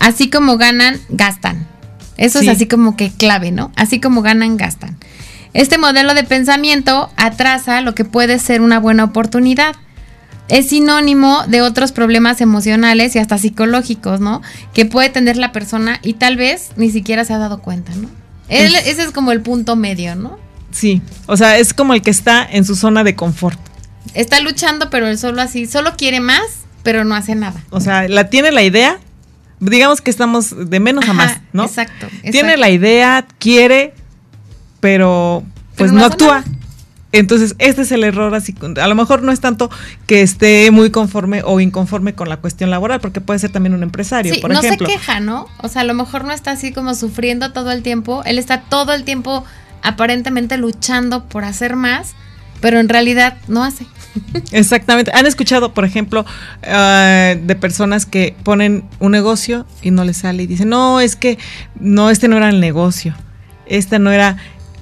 [0.00, 1.77] Así como ganan, gastan.
[2.18, 3.72] Eso es así como que clave, ¿no?
[3.76, 4.98] Así como ganan, gastan.
[5.54, 9.74] Este modelo de pensamiento atrasa lo que puede ser una buena oportunidad.
[10.48, 14.40] es sinónimo de otros problemas emocionales y hasta psicológicos, ¿no?
[14.72, 18.08] Que puede tener la persona y tal vez ni siquiera se ha dado cuenta, ¿no?
[18.48, 20.38] ese es como el punto medio, ¿no?
[20.70, 23.58] Sí, o sea, es como el que está en su zona de confort.
[24.14, 26.42] Está luchando, pero él solo así, solo quiere más,
[26.82, 27.62] pero no hace nada.
[27.70, 28.98] O sea, la tiene la idea,
[29.60, 31.64] digamos que estamos de menos a más, ¿no?
[31.64, 33.94] Exacto, Tiene la idea, quiere,
[34.80, 35.42] pero
[35.76, 36.44] pues no, actúa.
[37.10, 39.70] Entonces, este es el error, así, a lo mejor no es tanto
[40.06, 43.82] que esté muy conforme o inconforme con la cuestión laboral, porque puede ser también un
[43.82, 44.86] empresario, sí, por no ejemplo.
[44.86, 45.46] se queja, ¿no?
[45.62, 48.60] O sea, a lo mejor no está así como sufriendo todo el tiempo, él está
[48.60, 49.44] todo el tiempo
[49.82, 52.14] aparentemente luchando por hacer más,
[52.60, 53.86] pero en realidad no hace.
[54.52, 55.10] Exactamente.
[55.14, 56.24] ¿Han escuchado, por ejemplo,
[56.62, 61.16] uh, de personas que ponen un negocio y no les sale y dicen, no, es
[61.16, 61.38] que
[61.78, 63.14] no, este no era el negocio,
[63.66, 64.36] este no era,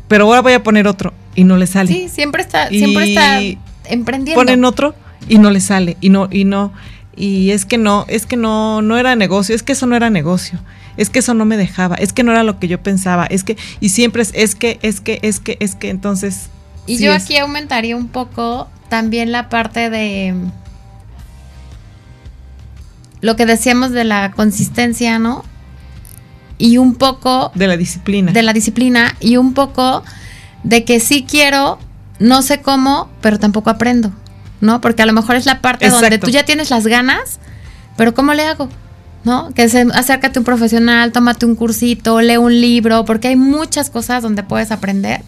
[0.09, 1.92] pero ahora voy a poner otro y no le sale.
[1.92, 3.40] Sí, siempre está, siempre está
[3.85, 4.40] emprendiendo.
[4.40, 4.94] Ponen otro
[5.29, 6.72] y no le sale y no y no
[7.16, 10.11] y es que no, es que no no era negocio, es que eso no era
[10.11, 10.59] negocio.
[10.96, 13.44] Es que eso no me dejaba, es que no era lo que yo pensaba, es
[13.44, 16.49] que y siempre es es que es que es que es que entonces
[16.87, 17.25] Y sí yo es.
[17.25, 20.35] aquí aumentaría un poco también la parte de
[23.20, 25.44] lo que decíamos de la consistencia, ¿no?
[26.59, 28.33] Y un poco de la disciplina.
[28.33, 30.03] de la disciplina y un poco
[30.62, 31.79] de que sí quiero,
[32.18, 34.11] no sé cómo, pero tampoco aprendo,
[34.61, 34.81] ¿no?
[34.81, 37.40] Porque a lo mejor es la parte donde tú ya tienes las ganas,
[37.96, 38.68] pero ¿cómo le hago?
[39.25, 39.53] ¿No?
[39.55, 43.90] Que se, acércate a un profesional, tómate un cursito, lee un libro, porque hay muchas
[43.90, 45.22] cosas donde puedes aprender,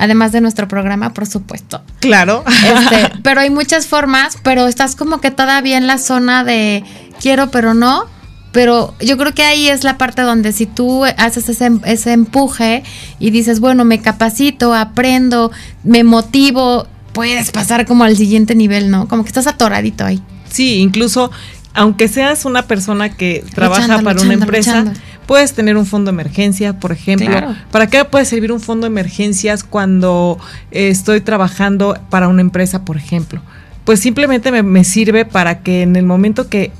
[0.00, 1.82] además de nuestro programa, por supuesto.
[2.00, 2.42] Claro.
[2.46, 6.82] Este, pero hay muchas formas, pero estás como que todavía en la zona de
[7.20, 8.06] quiero, pero no.
[8.52, 12.82] Pero yo creo que ahí es la parte donde si tú haces ese, ese empuje
[13.20, 15.52] y dices, bueno, me capacito, aprendo,
[15.84, 19.06] me motivo, puedes pasar como al siguiente nivel, ¿no?
[19.06, 20.20] Como que estás atoradito ahí.
[20.50, 21.30] Sí, incluso
[21.74, 25.00] aunque seas una persona que trabaja Luchando, para una empresa, luchando.
[25.30, 27.28] Puedes tener un fondo de emergencia, por ejemplo.
[27.28, 27.54] Claro.
[27.70, 30.38] ¿Para qué puede servir un fondo de emergencias cuando
[30.72, 33.40] eh, estoy trabajando para una empresa, por ejemplo?
[33.84, 36.72] Pues simplemente me, me sirve para que en el momento que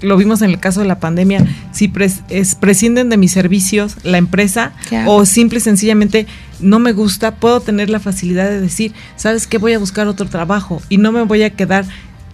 [0.00, 3.94] lo vimos en el caso de la pandemia, si pres- es- prescinden de mis servicios
[4.02, 4.72] la empresa
[5.06, 6.26] o simple y sencillamente
[6.58, 9.58] no me gusta, puedo tener la facilidad de decir, ¿sabes qué?
[9.58, 11.84] Voy a buscar otro trabajo y no me voy a quedar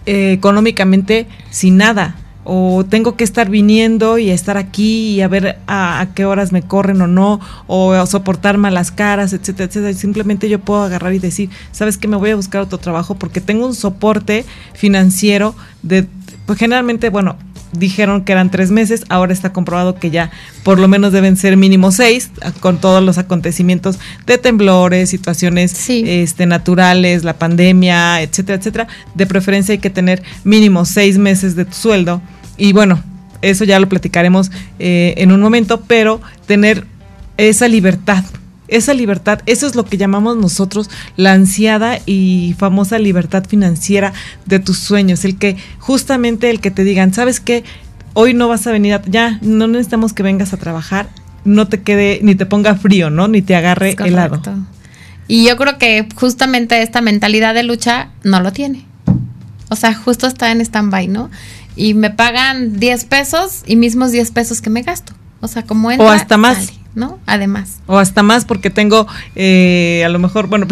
[0.07, 2.15] eh, económicamente sin nada.
[2.51, 6.51] O tengo que estar viniendo y estar aquí y a ver a, a qué horas
[6.51, 9.93] me corren o no, o soportar malas caras, etcétera, etcétera.
[9.93, 12.07] Simplemente yo puedo agarrar y decir, ¿sabes qué?
[12.07, 16.07] Me voy a buscar otro trabajo porque tengo un soporte financiero de,
[16.47, 17.35] pues generalmente, bueno,
[17.71, 20.31] dijeron que eran tres meses, ahora está comprobado que ya
[20.63, 25.69] por lo menos deben ser mínimo seis, a- con todos los acontecimientos de temblores, situaciones
[25.71, 26.03] Sí.
[26.07, 28.87] este, naturales, la pandemia, etcétera, etcétera.
[29.13, 32.23] De preferencia hay que tener mínimo seis meses de tu sueldo.
[32.59, 33.01] Y bueno,
[33.41, 36.85] eso ya lo platicaremos eh, en un momento, pero tener
[37.37, 38.23] esa libertad.
[38.67, 44.13] Esa libertad, eso es lo que llamamos nosotros la ansiada y famosa libertad financiera
[44.45, 45.25] de tus sueños.
[45.25, 47.63] El que, justamente el que te digan, ¿sabes qué?
[48.13, 51.09] Hoy no vas a venir, a- ya no necesitamos que vengas a trabajar,
[51.45, 53.27] no te quede, ni te ponga frío, ¿no?
[53.27, 54.35] Ni te agarre helado.
[55.27, 58.85] Y yo creo que justamente esta mentalidad de lucha no lo tiene.
[59.69, 61.31] O sea, justo está en stand-by, ¿no?
[61.79, 65.13] Y me pagan 10 pesos y mismos 10 pesos que me gasto.
[65.39, 66.65] O sea, como entra, hasta más.
[66.65, 67.19] sale, ¿no?
[67.25, 67.77] Además.
[67.87, 70.67] O hasta más porque tengo, eh, a lo mejor, bueno,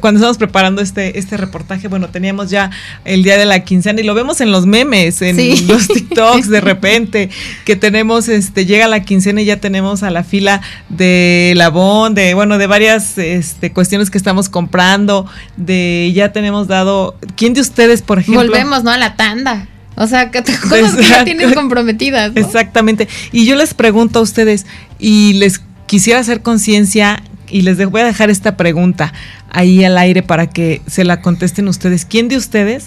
[0.00, 2.70] cuando estamos preparando este, este reportaje, bueno, teníamos ya
[3.04, 5.66] el día de la quincena y lo vemos en los memes, en Sí.
[5.68, 7.28] los TikToks de repente,
[7.66, 12.32] que tenemos, este, llega la quincena y ya tenemos a la fila de Labón, de,
[12.32, 15.26] bueno, de varias este, cuestiones que estamos comprando,
[15.58, 18.40] de ya tenemos dado, ¿quién de ustedes, por ejemplo?
[18.42, 18.90] Volvemos, ¿no?
[18.90, 19.68] A la tanda.
[20.00, 22.40] O sea, que cosas que ya tienen comprometidas, ¿no?
[22.40, 23.08] Exactamente.
[23.32, 24.64] Y yo les pregunto a ustedes,
[25.00, 29.12] y les quisiera hacer conciencia, y les voy a dejar esta pregunta
[29.50, 32.04] ahí al aire para que se la contesten ustedes.
[32.04, 32.86] ¿Quién de ustedes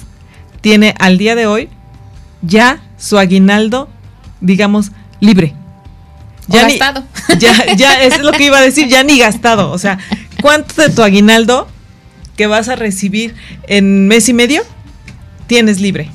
[0.61, 1.67] tiene al día de hoy
[2.41, 3.89] ya su aguinaldo,
[4.39, 5.53] digamos, libre?
[6.47, 7.03] O gastado.
[7.39, 9.71] Ya, ya, es lo que iba a decir, ya ni gastado.
[9.71, 9.99] O sea,
[10.41, 11.67] ¿cuánto de tu aguinaldo
[12.37, 13.35] que vas a recibir
[13.67, 14.61] en mes y medio
[15.47, 16.09] tienes libre?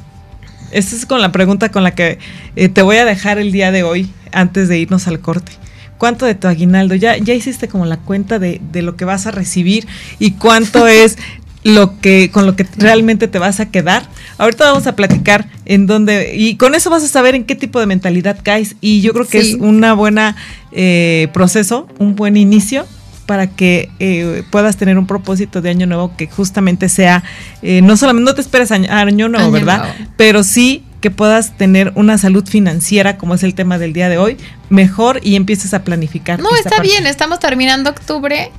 [0.76, 2.18] Esta es con la pregunta con la que
[2.54, 5.52] eh, te voy a dejar el día de hoy, antes de irnos al corte.
[5.96, 6.94] ¿Cuánto de tu aguinaldo?
[6.94, 9.86] Ya, ya hiciste como la cuenta de, de lo que vas a recibir
[10.18, 11.16] y cuánto es
[11.64, 14.06] lo que, con lo que realmente te vas a quedar.
[14.36, 17.80] Ahorita vamos a platicar en dónde, y con eso vas a saber en qué tipo
[17.80, 18.76] de mentalidad caes.
[18.82, 19.52] Y yo creo que Sí.
[19.52, 20.36] es una buena
[20.72, 22.84] eh, proceso, un buen inicio
[23.26, 27.24] para que eh, puedas tener un propósito de año nuevo que justamente sea,
[27.60, 29.94] eh, no solamente, no te esperes año, año nuevo, ¿verdad?
[30.16, 34.18] Pero sí que puedas tener una salud financiera, como es el tema del día de
[34.18, 34.36] hoy,
[34.70, 36.40] mejor y empieces a planificar.
[36.40, 38.50] No, está bien, estamos terminando octubre.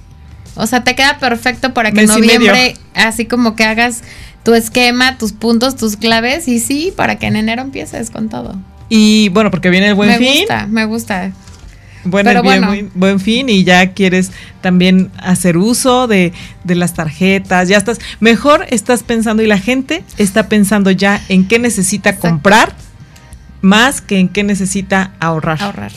[0.55, 4.01] O sea, te queda perfecto para que en noviembre, así como que hagas
[4.43, 8.55] tu esquema, tus puntos, tus claves y sí, para que en enero empieces con todo.
[8.89, 10.27] Y bueno, porque viene el buen fin.
[10.27, 11.31] Me gusta, me gusta.
[12.03, 14.31] Bueno, bien, buen fin y ya quieres
[14.61, 16.33] también hacer uso de,
[16.65, 21.59] las tarjetas, ya estás, mejor estás pensando y la gente está pensando ya en qué
[21.59, 22.75] necesita comprar
[23.61, 25.61] más que en qué necesita ahorrar.
[25.61, 25.91] Ahorrar.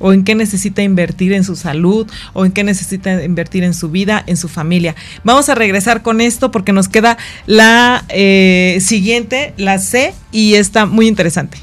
[0.00, 3.90] O en qué necesita invertir en su salud, o en qué necesita invertir en su
[3.90, 4.94] vida, en su familia.
[5.24, 10.86] Vamos a regresar con esto porque nos queda la eh, siguiente, la C, y está
[10.86, 11.58] muy interesante.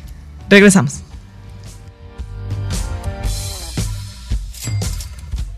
[0.50, 1.05] Regresamos.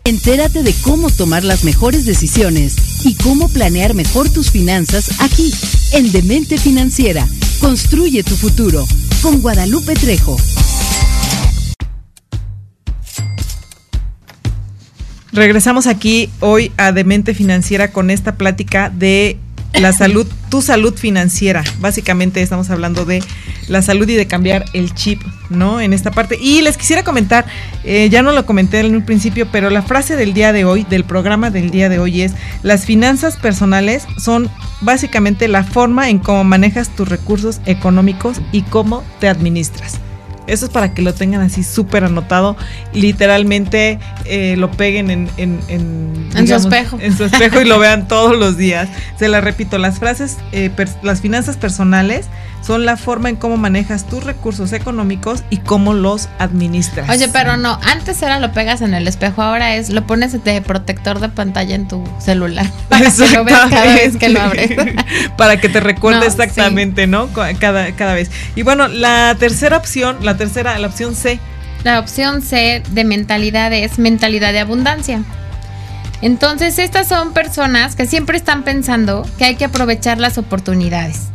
[0.08, 5.54] Entérate de cómo tomar las mejores decisiones y cómo planear mejor tus finanzas aquí,
[5.92, 7.28] en Demente Financiera.
[7.60, 8.88] Construye tu futuro
[9.22, 10.38] con Guadalupe Trejo.
[15.34, 19.38] Regresamos aquí hoy a Demente Financiera con esta plática de
[19.74, 21.64] la salud, tu salud financiera.
[21.80, 23.24] Básicamente estamos hablando de
[23.68, 25.82] la salud y de cambiar el chip, ¿no?
[25.82, 26.38] En esta parte.
[26.42, 27.46] Y les quisiera comentar,
[27.84, 30.86] eh, ya no lo comenté en un principio, pero la frase del día de hoy,
[30.90, 34.50] del programa del día de hoy es, las finanzas personales son
[34.82, 40.00] básicamente la forma en cómo manejas tus recursos económicos y cómo te administras.
[40.48, 42.56] Eso es para que lo tengan así súper anotado.
[42.94, 46.98] Literalmente eh, lo peguen en, en, su espejo.
[47.02, 48.90] En su espejo y lo vean todos los días.
[49.20, 50.72] Se la repito, las frases, eh,
[51.04, 52.28] las finanzas personales
[52.62, 57.10] son la forma en cómo manejas tus recursos económicos y cómo los administras.
[57.10, 60.62] Oye, pero no, antes era lo pegas en el espejo, ahora es lo pones de
[60.62, 64.72] protector de pantalla en tu celular para que lo veas cada vez que lo abres.
[65.38, 67.28] para que te recuerde exactamente, ¿no?
[67.60, 68.32] Cada, cada vez.
[68.56, 71.40] Y bueno, la tercera opción, la tercera, la opción C.
[71.84, 75.24] La opción C de mentalidad es mentalidad de abundancia.
[76.22, 81.28] Entonces, estas son personas que siempre están pensando que hay que aprovechar las oportunidades.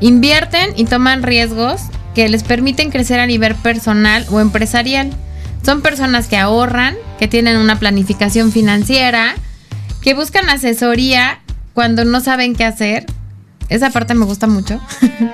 [0.00, 1.82] Invierten y toman riesgos
[2.14, 5.10] que les permiten crecer a nivel personal o empresarial.
[5.64, 9.34] Son personas que ahorran, que tienen una planificación financiera,
[10.02, 11.40] que buscan asesoría
[11.74, 13.06] cuando no saben qué hacer.
[13.68, 14.80] Esa parte me gusta mucho.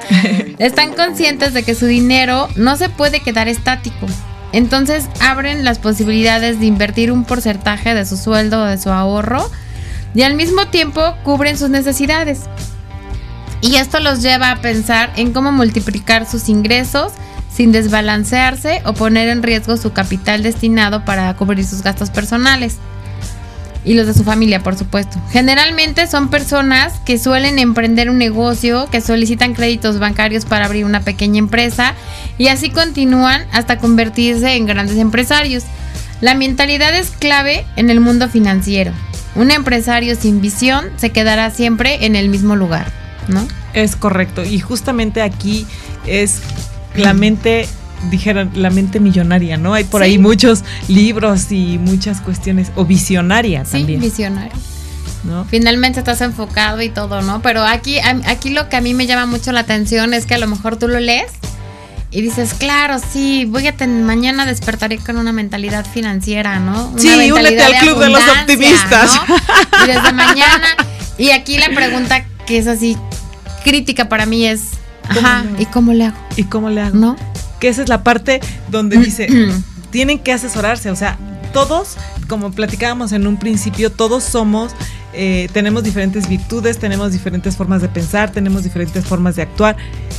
[0.58, 4.06] Están conscientes de que su dinero no se puede quedar estático.
[4.52, 9.50] Entonces abren las posibilidades de invertir un porcentaje de su sueldo o de su ahorro
[10.14, 12.42] y al mismo tiempo cubren sus necesidades.
[13.64, 17.12] Y esto los lleva a pensar en cómo multiplicar sus ingresos
[17.50, 22.76] sin desbalancearse o poner en riesgo su capital destinado para cubrir sus gastos personales.
[23.82, 25.18] Y los de su familia, por supuesto.
[25.30, 31.00] Generalmente son personas que suelen emprender un negocio, que solicitan créditos bancarios para abrir una
[31.00, 31.94] pequeña empresa
[32.36, 35.64] y así continúan hasta convertirse en grandes empresarios.
[36.20, 38.92] La mentalidad es clave en el mundo financiero.
[39.34, 43.03] Un empresario sin visión se quedará siempre en el mismo lugar.
[43.28, 43.46] ¿No?
[43.72, 44.44] Es correcto.
[44.44, 45.66] Y justamente aquí
[46.06, 46.40] es
[46.96, 47.66] la mente
[48.10, 49.74] dijeron la mente millonaria, ¿no?
[49.74, 54.00] Hay por ahí muchos libros y muchas cuestiones, o visionaria sí, también.
[54.00, 54.52] visionaria.
[55.24, 55.46] ¿No?
[55.46, 57.40] Finalmente estás enfocado y todo, ¿no?
[57.40, 60.38] Pero aquí, aquí lo que a mí me llama mucho la atención es que a
[60.38, 61.32] lo mejor tú lo lees
[62.10, 66.92] y dices, claro, sí, voy a tener, mañana despertaré con una mentalidad financiera, ¿no?
[66.98, 69.18] sí, únete al club de los optimistas.
[69.82, 70.76] Y desde mañana,
[71.16, 72.98] y aquí la pregunta que es así,
[73.64, 74.68] crítica para mí es,
[75.08, 76.16] ajá, ¿y cómo le hago?
[76.36, 76.96] ¿Y cómo le hago?
[76.96, 77.16] ¿No?
[77.58, 79.26] Que esa es la parte donde dice,
[79.90, 81.18] tienen que asesorarse, o sea,
[81.52, 81.96] todos,
[82.28, 84.72] como platicábamos en un principio, todos somos,
[85.14, 89.76] eh, tenemos diferentes virtudes, tenemos diferentes formas de pensar, tenemos diferentes formas de actuar.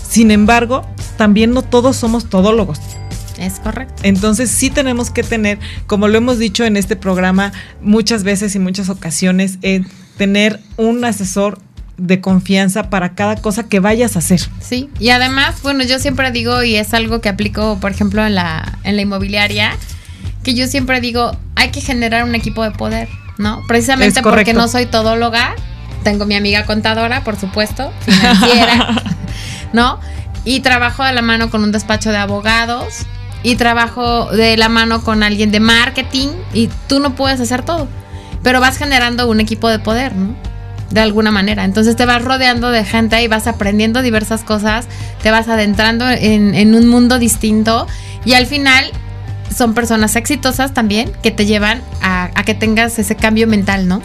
[0.10, 2.80] Sin embargo, también no todos somos todólogos.
[3.38, 4.02] Es correcto.
[4.04, 8.60] Entonces sí tenemos que tener, como lo hemos dicho en este programa muchas veces y
[8.60, 9.84] muchas ocasiones, eh,
[10.18, 11.60] tener un asesor
[11.98, 14.42] de confianza para cada cosa que vayas a hacer.
[14.60, 18.36] Sí, y además, bueno, yo siempre digo, y es algo que aplico, por ejemplo, en
[18.36, 19.72] la, en la inmobiliaria,
[20.44, 23.64] que yo siempre digo, hay que generar un equipo de poder, ¿no?
[23.68, 25.56] Precisamente porque no soy todóloga,
[26.04, 29.04] tengo mi amiga contadora, por supuesto, financiera,
[29.74, 30.00] ¿no?
[30.44, 33.06] Y trabajo de la mano con un despacho de abogados
[33.42, 37.88] y trabajo de la mano con alguien de marketing y tú no puedes hacer todo,
[38.44, 40.36] pero vas generando un equipo de poder, ¿no?
[40.92, 41.66] De alguna manera.
[41.66, 44.88] Entonces te vas rodeando de gente y vas aprendiendo diversas cosas,
[45.22, 47.88] te vas adentrando en, un mundo distinto
[48.24, 48.86] y al final
[49.56, 54.02] son personas exitosas también que te llevan a, a que tengas ese cambio mental, ¿no?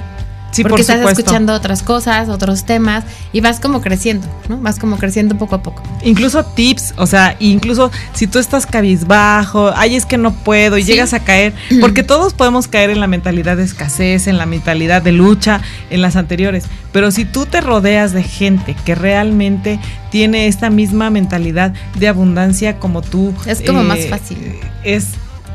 [0.53, 1.21] Sí, porque por estás supuesto.
[1.21, 4.57] escuchando otras cosas, otros temas y vas como creciendo, ¿no?
[4.59, 5.83] Vas como creciendo poco a poco.
[6.03, 10.83] Incluso tips, o sea, incluso si tú estás cabizbajo, ay, es que no puedo y
[10.83, 10.93] Sí.
[10.93, 15.03] llegas a caer, porque todos podemos caer en la mentalidad de escasez, en la mentalidad
[15.03, 19.79] de lucha, en las anteriores, pero si tú te rodeas de gente que realmente
[20.11, 24.57] tiene esta misma mentalidad de abundancia como tú, eh, Es como más fácil.
[24.83, 25.07] Es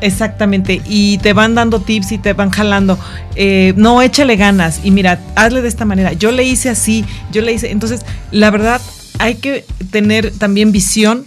[0.02, 3.00] Exactamente, y te van dando tips y te van jalando.
[3.36, 6.14] Eh, no, échale ganas y mira, hazle de esta manera.
[6.14, 7.72] Yo le hice así, yo le hice.
[7.72, 8.82] Entonces, la verdad,
[9.20, 11.24] hay que tener también visión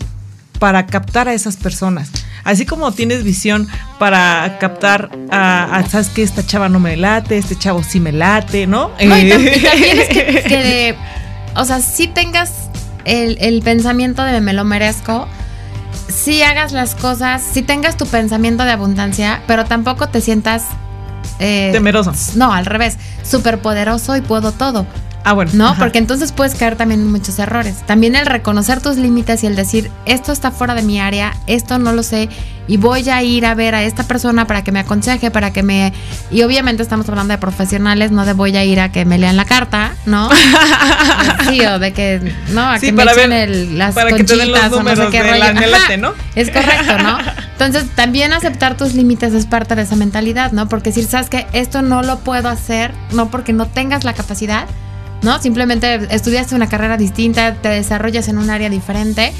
[0.58, 2.10] para captar a esas personas.
[2.44, 7.36] Así como tienes visión para captar a, a, sabes que esta chava no me late,
[7.36, 8.88] este chavo sí me late, ¿no?
[8.88, 10.94] No, y, tam- y también es que,
[11.56, 12.52] o sea, si tengas
[13.04, 15.28] el, el pensamiento de me lo merezco,
[16.08, 20.64] si hagas las cosas, si tengas tu pensamiento de abundancia, pero tampoco te sientas...
[21.38, 22.12] eh, Temeroso.
[22.36, 24.86] No, al revés, súper poderoso y puedo todo.
[25.24, 25.50] Ah, bueno.
[25.54, 25.68] ¿no?
[25.68, 25.78] ajá.
[25.78, 27.76] Porque entonces puedes caer también en muchos errores.
[27.86, 31.78] También el reconocer tus límites y el decir, esto está fuera de mi área, esto
[31.78, 32.28] no lo sé,
[32.66, 35.62] y voy a ir a ver a esta persona para que me aconseje, para que
[35.62, 35.92] me...
[36.30, 39.36] Y obviamente estamos hablando de profesionales, no de voy a ir a que me lean
[39.38, 40.28] la carta, ¿no?
[41.48, 44.22] sí, o de que, no, a Sí, que me echen ver- el- las para que
[44.24, 45.44] te den los conchitas o no sé qué rollo.
[45.44, 46.12] Anhelate, ¿no?
[46.34, 47.18] Es correcto, ¿no?
[47.52, 50.68] Entonces, también aceptar tus límites es parte de esa mentalidad, ¿no?
[50.68, 54.66] Porque decir, sabes que esto no lo puedo hacer, no porque no tengas la capacidad,
[55.22, 55.40] ¿no?
[55.40, 59.32] Simplemente estudiaste una carrera distinta, te desarrollas en un área diferente.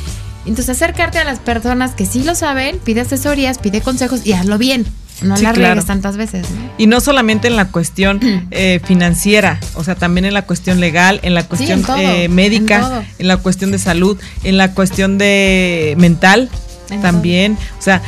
[0.47, 4.57] Entonces, acercarte a las personas que sí lo saben, pide asesorías, pide consejos y hazlo
[4.59, 4.87] bien.
[5.21, 5.85] No Sí, la claro.
[5.85, 6.71] tantas veces, ¿no?
[6.79, 8.21] Y no solamente en la cuestión
[8.51, 12.29] eh, financiera, o sea, también en la cuestión legal, en la cuestión en todo, eh,
[12.29, 16.49] médica, en la cuestión de salud, en la cuestión de mental
[16.89, 17.59] En también.
[17.79, 18.01] O sea,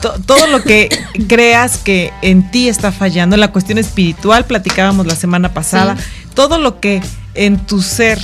[0.00, 0.88] to- todo lo que
[1.28, 6.02] creas que en ti está fallando, en la cuestión espiritual, platicábamos la semana pasada, Sí.
[6.34, 7.00] todo lo que
[7.34, 8.18] en tu ser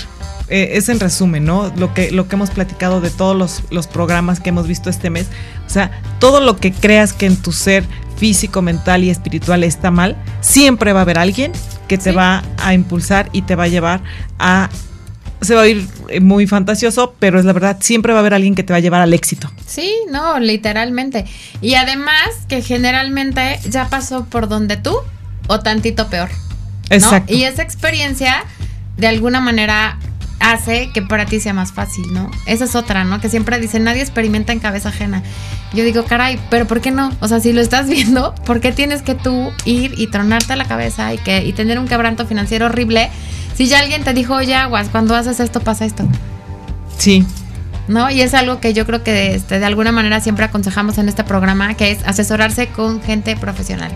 [0.49, 1.73] eh, es en resumen, ¿no?
[1.77, 5.09] Lo que, lo que hemos platicado de todos los, los programas que hemos visto este
[5.09, 5.27] mes.
[5.66, 7.85] O sea, todo lo que creas que en tu ser
[8.18, 11.53] físico, mental y espiritual está mal, siempre va a haber alguien
[11.89, 12.16] que te Sí.
[12.16, 14.03] va a impulsar y te va a llevar
[14.39, 14.68] a...
[15.43, 18.34] Se va a ir eh, muy fantasioso, pero es la verdad, siempre va a haber
[18.34, 19.51] alguien que te va a llevar al éxito.
[19.66, 21.24] Sí, no, literalmente.
[21.61, 24.97] Y además que generalmente ya pasó por donde tú
[25.49, 26.30] o tantito peor.
[26.30, 26.97] ¿no?
[26.97, 27.32] Exacto.
[27.32, 28.45] Y esa experiencia
[28.97, 29.99] de alguna manera
[30.43, 32.30] hace que para ti sea más fácil, ¿no?
[32.47, 33.20] Esa es otra, ¿no?
[33.20, 35.22] Que siempre dicen, nadie experimenta en cabeza ajena.
[35.72, 37.12] Yo digo, caray, pero ¿por qué no?
[37.20, 40.64] O sea, si lo estás viendo, ¿por qué tienes que tú ir y tronarte la
[40.64, 43.11] cabeza y, que, y tener un quebranto financiero horrible?
[43.62, 46.02] Si ya alguien te dijo, oye, aguas, cuando haces esto pasa esto.
[46.98, 47.24] Sí,
[47.86, 48.10] ¿no?
[48.10, 51.22] Y es algo que yo creo que este, de alguna manera siempre aconsejamos en este
[51.22, 53.92] programa, que es asesorarse con gente profesional.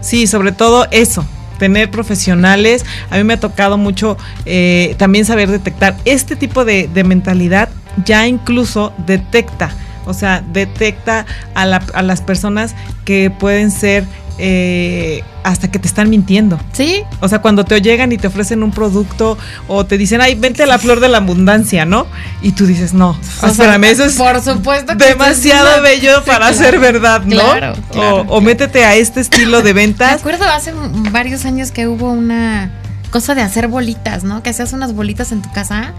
[0.00, 1.26] Sí, sobre todo eso,
[1.58, 2.86] tener profesionales.
[3.10, 7.68] A mí me ha tocado mucho eh, también saber detectar este tipo de, de mentalidad,
[8.06, 9.72] ya incluso detecta,
[10.06, 14.06] o sea, detecta a, la- a las personas que pueden ser
[14.38, 16.58] eh, hasta que te están mintiendo.
[16.72, 17.02] ¿Sí?
[17.20, 19.36] O sea, cuando te llegan y te ofrecen un producto
[19.68, 22.06] o te dicen, ay, vente a la flor de la abundancia, ¿no?
[22.42, 26.18] Y tú dices, no, O sea, espérame, eso es por supuesto que demasiado es bello
[26.20, 26.54] Sí, para claro.
[26.56, 27.36] ser verdad, ¿no?
[27.36, 28.16] Claro, claro.
[28.28, 30.20] O, o métete a este estilo de Me ventas.
[30.20, 30.72] acuerdo hace
[31.10, 32.70] varios años que hubo una
[33.10, 34.42] cosa de hacer bolitas, ¿no?
[34.42, 35.92] Que hacías unas bolitas en tu casa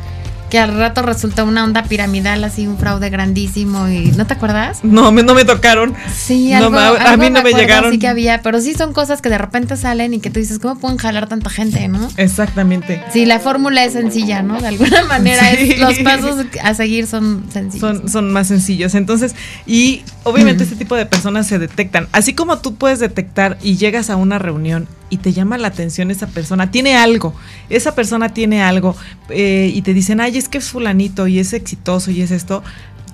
[0.54, 4.82] que al rato resulta una onda piramidal, así un fraude grandísimo y ¿no te acuerdas?
[4.84, 5.96] No, me, no me tocaron.
[6.16, 7.92] Sí, No, algo, ma- a algo mí no me llegaron.
[7.92, 10.60] Sí que había, pero sí son cosas que de repente salen y que tú dices,
[10.60, 12.08] ¿cómo pueden jalar tanta gente, no?
[12.18, 13.04] Exactamente.
[13.12, 14.62] Sí, la fórmula es sencilla, ¿no?
[14.62, 15.72] De alguna manera Sí.
[15.72, 17.98] es- los pasos a seguir son sencillos.
[17.98, 18.94] Son, son más sencillos.
[18.94, 19.34] Entonces,
[19.66, 22.08] y obviamente este tipo de personas se detectan.
[22.12, 26.10] Así como tú puedes detectar y llegas a una reunión y te llama la atención
[26.12, 27.34] esa persona, tiene algo,
[27.70, 28.96] esa persona tiene algo
[29.30, 32.64] eh, y te dicen, ay, es que es fulanito y es exitoso y es esto,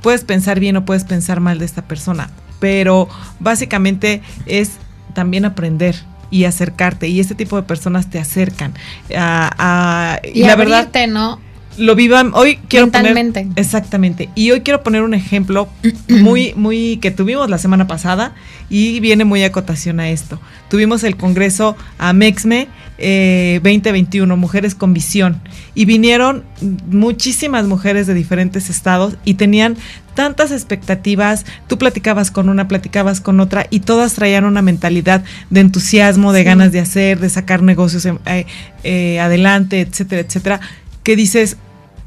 [0.02, 2.30] puedes pensar bien o puedes pensar mal de esta persona,
[2.60, 4.72] pero básicamente es
[5.14, 5.96] también aprender
[6.32, 8.74] y acercarte y este tipo de personas te acercan
[9.18, 11.40] a, a- y la verdad abrirte, ¿no?
[11.80, 12.32] Lo vivan.
[12.34, 13.42] Hoy quiero Mentalmente.
[13.42, 14.30] poner exactamente.
[14.36, 15.68] Y hoy quiero poner un ejemplo
[16.10, 18.34] muy muy que tuvimos la semana pasada
[18.70, 20.40] y viene muy a cotación a esto.
[20.70, 22.68] Tuvimos el congreso Amexme
[23.00, 25.42] eh, 2021 mujeres con visión.
[25.74, 26.44] Y vinieron
[26.92, 29.78] muchísimas mujeres de diferentes estados y tenían
[30.16, 31.46] tantas expectativas.
[31.68, 36.40] Tú platicabas con una platicabas con otra y todas traían una mentalidad de entusiasmo de
[36.42, 36.46] Sí.
[36.46, 38.46] ganas de hacer de sacar negocios eh,
[38.84, 40.60] eh, adelante etcétera etcétera
[41.04, 41.58] que dices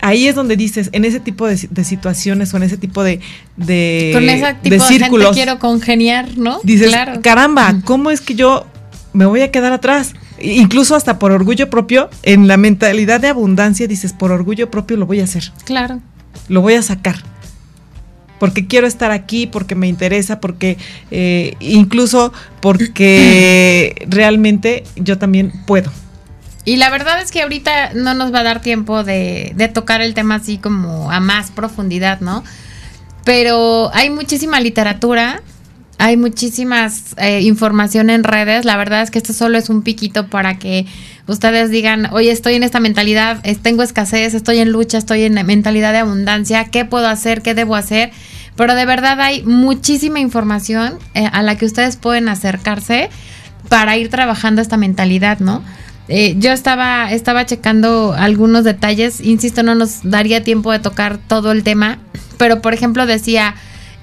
[0.03, 3.21] ahí es donde dices, en ese tipo de, situaciones o en ese tipo de,
[3.57, 6.61] de, Con ese tipo de, círculos, gente quiero congeniar, ¿no?
[6.63, 8.67] Dices, caramba, ¿cómo es que yo
[9.15, 10.13] me voy a quedar atrás?
[10.41, 15.07] Incluso hasta por orgullo propio, en la mentalidad de abundancia dices, por orgullo propio lo
[15.07, 15.53] voy a hacer.
[15.65, 16.01] Claro.
[16.49, 17.17] Lo voy a sacar
[18.43, 20.77] porque quiero estar aquí, porque me interesa, porque
[21.13, 25.93] eh, incluso porque realmente yo también puedo.
[26.65, 30.15] Y la verdad es que ahorita no nos va a dar tiempo de, tocar el
[30.15, 32.45] tema así como a más profundidad, ¿no?
[33.25, 35.43] Pero hay muchísima literatura,
[35.99, 38.65] hay muchísimas eh, información en redes.
[38.65, 40.87] La verdad es que esto solo es un piquito para que
[41.27, 45.93] ustedes digan, oye, estoy en esta mentalidad, tengo escasez, estoy en lucha, estoy en mentalidad
[45.93, 47.43] de abundancia, ¿qué puedo hacer?
[47.43, 48.11] ¿Qué debo hacer?
[48.57, 53.11] Pero de verdad hay muchísima información eh, a la que ustedes pueden acercarse
[53.69, 55.63] para ir trabajando esta mentalidad, ¿no?
[56.15, 61.53] Eh, yo estaba, estaba checando algunos detalles, insisto, no nos daría tiempo de tocar todo
[61.53, 62.01] el tema,
[62.37, 63.55] pero por ejemplo decía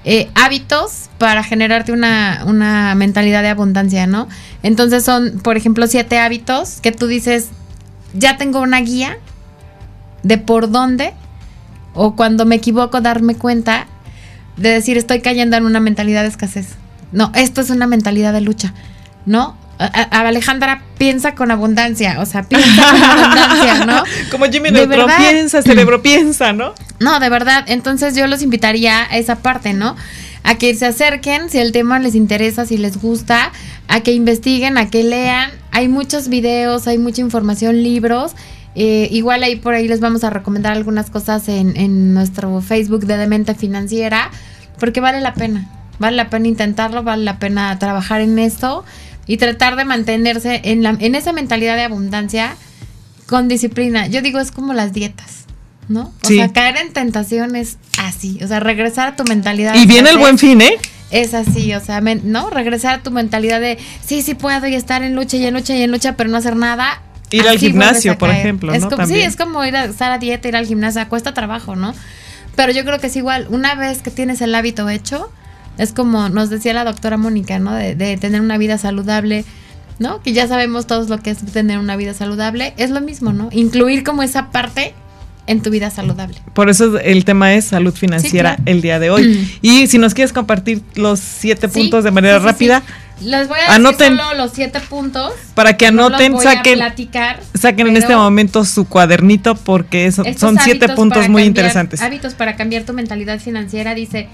[0.02, 4.26] eh, hábitos para generarte una, una mentalidad de abundancia, ¿no?
[4.64, 7.50] Entonces son, por ejemplo, siete hábitos que tú dices,
[8.12, 9.18] ya tengo una guía
[10.24, 11.14] de por dónde,
[11.94, 13.86] o cuando me equivoco darme cuenta
[14.56, 16.70] de decir estoy cayendo en una mentalidad de escasez.
[17.12, 18.74] No, esto es una mentalidad de lucha,
[19.26, 19.59] ¿no?
[19.80, 24.02] Alejandra piensa con abundancia, o sea, piensa con abundancia, ¿no?
[24.30, 26.74] Como Jimmy Neutron piensa, cerebro piensa, ¿no?
[26.98, 29.96] No, de verdad, entonces yo los invitaría a esa parte, ¿no?
[30.42, 33.52] A que se acerquen, si el tema les interesa, si les gusta,
[33.88, 35.50] a que investiguen, a que lean.
[35.70, 38.32] Hay muchos videos, hay mucha información, libros.
[38.74, 43.06] Eh, igual ahí por ahí les vamos a recomendar algunas cosas en, en nuestro Facebook
[43.06, 44.30] de Demente Financiera,
[44.78, 45.68] porque vale la pena.
[45.98, 48.84] Vale la pena intentarlo, vale la pena trabajar en esto
[49.26, 52.56] y tratar de mantenerse en, la, en esa mentalidad de abundancia
[53.26, 54.06] con disciplina.
[54.08, 55.44] Yo digo, es como las dietas,
[55.88, 56.12] ¿no?
[56.24, 59.74] O sea, caer en tentaciones así, o sea, regresar a tu mentalidad.
[59.76, 60.74] Y viene el buen fin, ¿eh?
[61.10, 62.50] Es así, o sea, ¿no?
[62.50, 65.74] Regresar a tu mentalidad de, sí, sí puedo y estar en lucha y en lucha
[65.74, 67.02] y en lucha, pero no hacer nada.
[67.30, 70.48] Ir al gimnasio, por ejemplo, es Como, sí, es como ir a estar a dieta,
[70.48, 71.94] ir al gimnasio, cuesta trabajo, ¿no?
[72.56, 75.32] Pero yo creo que es igual, una vez que tienes el hábito hecho,
[75.80, 77.72] es como nos decía la doctora Mónica, ¿no?
[77.72, 79.46] De, tener una vida saludable,
[79.98, 80.20] ¿no?
[80.20, 82.74] Que ya sabemos todos lo que es tener una vida saludable.
[82.76, 83.48] Es lo mismo, ¿no?
[83.50, 84.92] Incluir como esa parte
[85.46, 86.36] en tu vida saludable.
[86.52, 89.28] Por eso el tema es salud financiera el día de hoy.
[89.28, 89.48] Mm.
[89.62, 92.82] Y si nos quieres compartir los siete puntos de manera rápida.
[93.22, 95.32] Les voy a anoten, decir solo los siete puntos.
[95.54, 96.78] Para que anoten, saquen,
[97.54, 102.02] saquen en este momento su cuadernito porque son siete puntos muy interesantes.
[102.02, 104.28] Hábitos para cambiar tu mentalidad financiera, dice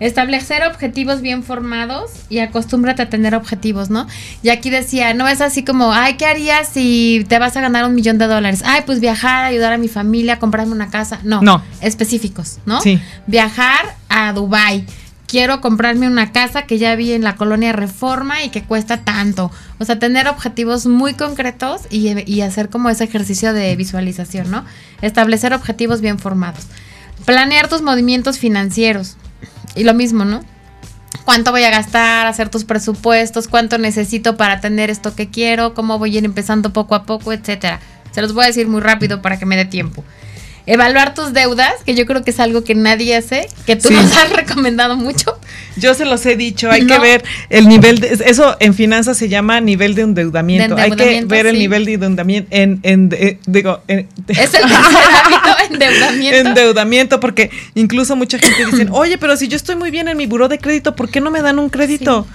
[0.00, 4.06] Establecer objetivos bien formados y acostúmbrate a tener objetivos, ¿no?
[4.42, 7.84] Y aquí decía, no es así como, ay, ¿qué harías si te vas a ganar
[7.84, 8.62] un millón de dólares?
[8.64, 11.18] Ay, pues viajar, ayudar a mi familia, comprarme una casa.
[11.24, 11.62] No, no.
[11.80, 12.80] específicos, ¿no?
[12.80, 13.00] Sí.
[13.26, 14.86] Viajar a Dubai.
[15.26, 19.50] Quiero comprarme una casa que ya vi en la colonia Reforma y que cuesta tanto.
[19.78, 24.64] O sea, tener objetivos muy concretos y, y hacer como ese ejercicio de visualización, ¿no?
[25.02, 26.64] Establecer objetivos bien formados.
[27.26, 29.16] Planear tus movimientos financieros
[29.78, 30.44] y lo mismo, ¿no?
[31.24, 32.26] ¿Cuánto voy a gastar?
[32.26, 36.72] Hacer tus presupuestos, cuánto necesito para tener esto que quiero, cómo voy a ir empezando
[36.72, 37.80] poco a poco, etcétera.
[38.10, 40.04] Se los voy a decir muy rápido para que me dé tiempo
[40.68, 44.14] evaluar tus deudas, que yo creo que es algo que nadie hace, que tú nos
[44.16, 45.38] has recomendado mucho.
[45.76, 49.30] Yo se los he dicho, hay que ver el nivel de, eso en finanzas se
[49.30, 53.08] llama nivel de endeudamiento, hay que ver el nivel de endeudamiento en, en
[53.46, 56.48] digo, es el hábito, endeudamiento.
[56.48, 60.26] Endeudamiento, porque incluso mucha gente dice, oye, pero si yo estoy muy bien en mi
[60.26, 62.26] buró de crédito, ¿por qué no me dan un crédito?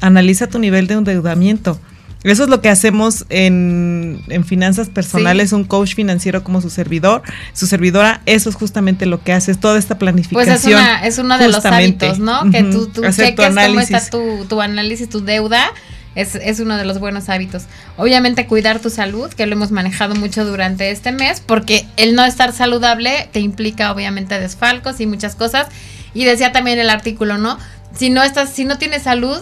[0.00, 1.78] Analiza tu nivel de endeudamiento.
[2.24, 7.66] Eso es lo que hacemos en, finanzas personales, un coach financiero como su servidor, su
[7.66, 10.54] servidora, eso es justamente lo que hace, es toda esta planificación.
[10.54, 12.50] Pues es, una, es uno de los hábitos, ¿no?
[12.50, 15.72] Que tú, tú cheques cómo está tu, tu análisis, tu deuda,
[16.14, 17.64] es, es, uno de los buenos hábitos.
[17.96, 22.24] Obviamente cuidar tu salud, que lo hemos manejado mucho durante este mes, porque el no
[22.24, 25.66] estar saludable te implica obviamente desfalcos y muchas cosas.
[26.14, 27.58] Y decía también el artículo, ¿no?
[27.96, 29.38] Si no estás, si no tienes salud,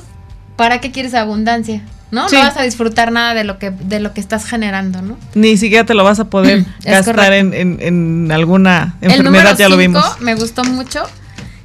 [0.57, 1.83] ¿para qué quieres abundancia?
[2.11, 2.29] ¿No?
[2.29, 5.17] No vas a disfrutar nada de lo que de lo que estás generando, ¿no?
[5.35, 10.05] Ni siquiera te lo vas a poder gastar en, en, alguna enfermedad, ya lo vimos.
[10.21, 11.03] Me gustó mucho,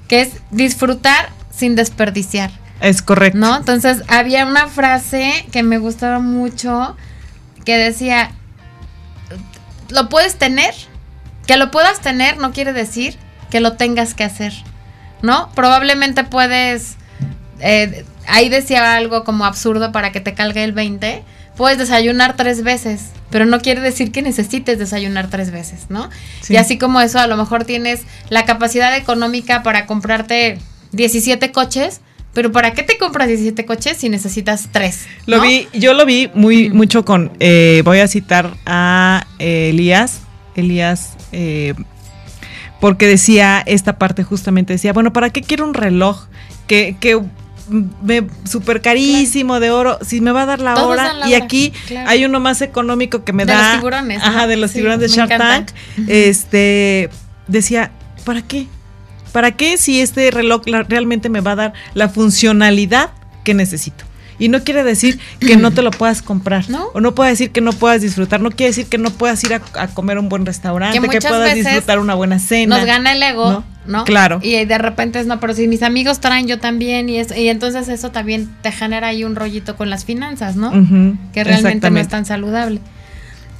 [0.07, 2.51] que es disfrutar sin desperdiciar.
[2.81, 3.37] Es correcto.
[3.37, 3.55] ¿No?
[3.55, 6.95] Entonces había una frase que me gustaba mucho
[7.63, 8.31] que decía,
[9.89, 10.73] lo puedes tener,
[11.47, 13.17] que lo puedas tener no quiere decir
[13.49, 14.53] que lo tengas que hacer,
[15.21, 15.49] ¿no?
[15.55, 16.97] Probablemente puedes...
[17.59, 21.23] Eh, ahí decía algo como absurdo para que te calgue el 20,
[21.55, 26.09] puedes desayunar tres veces, pero no quiere decir que necesites desayunar tres veces, ¿no?
[26.41, 26.53] Sí.
[26.53, 30.59] Y así como eso, a lo mejor tienes la capacidad económica para comprarte
[30.91, 32.01] 17 coches,
[32.33, 35.05] pero ¿para qué te compras 17 coches si necesitas tres?
[35.25, 35.43] Lo ¿no?
[35.43, 40.19] vi, yo lo vi muy mucho con, eh, voy a citar a eh, Elías,
[40.55, 41.73] Elías, eh,
[42.81, 46.27] porque decía esta parte justamente, decía, bueno, ¿para qué quiero un reloj
[46.67, 46.95] que,
[48.43, 51.45] súper carísimo de oro, si me va a dar la Todos hora, la y hora,
[51.45, 52.09] aquí claro.
[52.09, 54.25] hay uno más económico que me De da los tiburones, ¿no?
[54.25, 55.37] ajá, de los Sí, tiburones de me Shark.
[55.37, 55.69] Tank,
[56.07, 57.09] este
[57.47, 57.91] decía,
[58.23, 58.67] ¿para qué?
[59.31, 63.11] ¿Para qué si este reloj la- realmente me va a dar la funcionalidad
[63.43, 64.05] que necesito?
[64.37, 66.69] Y no quiere decir que no te lo puedas comprar.
[66.69, 66.87] ¿No?
[66.93, 68.41] O no puede decir que no puedas disfrutar.
[68.41, 71.21] No quiere decir que no puedas ir a, a comer a un buen restaurante, Que
[71.21, 72.77] puedas disfrutar una buena cena.
[72.77, 73.63] Nos gana el ego, ¿no?
[73.85, 74.03] ¿no?
[74.03, 74.39] Claro.
[74.41, 77.49] Y de repente es, no, pero si mis amigos traen, yo también, y, es, y
[77.49, 80.69] entonces eso también te genera ahí un rollito con las finanzas, ¿no?
[80.69, 82.81] Ujú, que realmente no es tan saludable.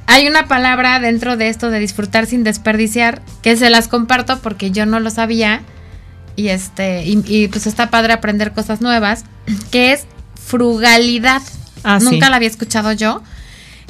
[0.06, 4.70] Hay una palabra dentro de esto de disfrutar sin desperdiciar que se las comparto porque
[4.70, 5.62] yo no lo sabía
[6.36, 9.24] y este y, y, pues está padre aprender cosas nuevas
[9.72, 10.06] que es
[10.46, 11.42] frugalidad.
[11.84, 12.06] Ah, sí.
[12.06, 13.22] Nunca la había escuchado yo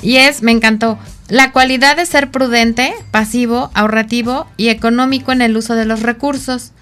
[0.02, 0.98] y es me encantó
[1.28, 6.72] la cualidad de ser prudente, pasivo, ahorrativo y económico en el uso de los recursos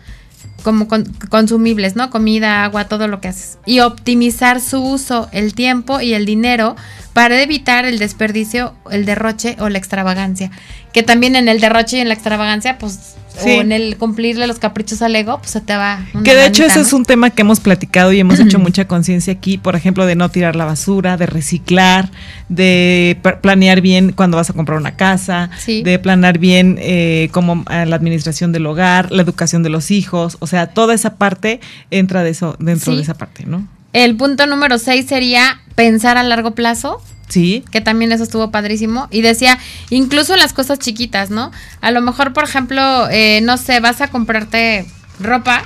[0.63, 2.11] como con- consumibles, ¿no?
[2.11, 3.59] Comida, agua, todo lo que haces.
[3.67, 6.75] Y optimizar su uso, el tiempo y el dinero
[7.13, 10.51] para evitar el desperdicio, el derroche o la extravagancia.
[10.95, 13.51] Que también en el derroche y en la extravagancia, pues, Sí.
[13.51, 16.07] o en el cumplirle los caprichos al ego, pues se te va.
[16.15, 18.87] una Que de hecho ese es un tema que hemos platicado y hemos hecho mucha
[18.87, 22.13] conciencia aquí, por ejemplo, de no tirar la basura, de reciclar,
[22.49, 25.83] de planear bien cuando vas a comprar una casa, Sí.
[25.83, 30.37] de planear bien eh, como eh, la administración del hogar, la educación de los hijos,
[30.39, 31.59] o sea, toda esa parte
[31.91, 32.97] entra de eso dentro Sí.
[32.99, 33.67] de esa parte, ¿no?
[33.93, 37.03] El punto número 6 sería pensar a largo plazo.
[37.29, 37.65] Sí.
[37.71, 39.09] que también eso estuvo padrísimo.
[39.11, 39.59] Y decía,
[39.91, 41.51] incluso en las cosas chiquitas, ¿no?
[41.81, 44.87] A lo mejor, por ejemplo, eh, no sé, vas a comprarte
[45.21, 45.63] ropa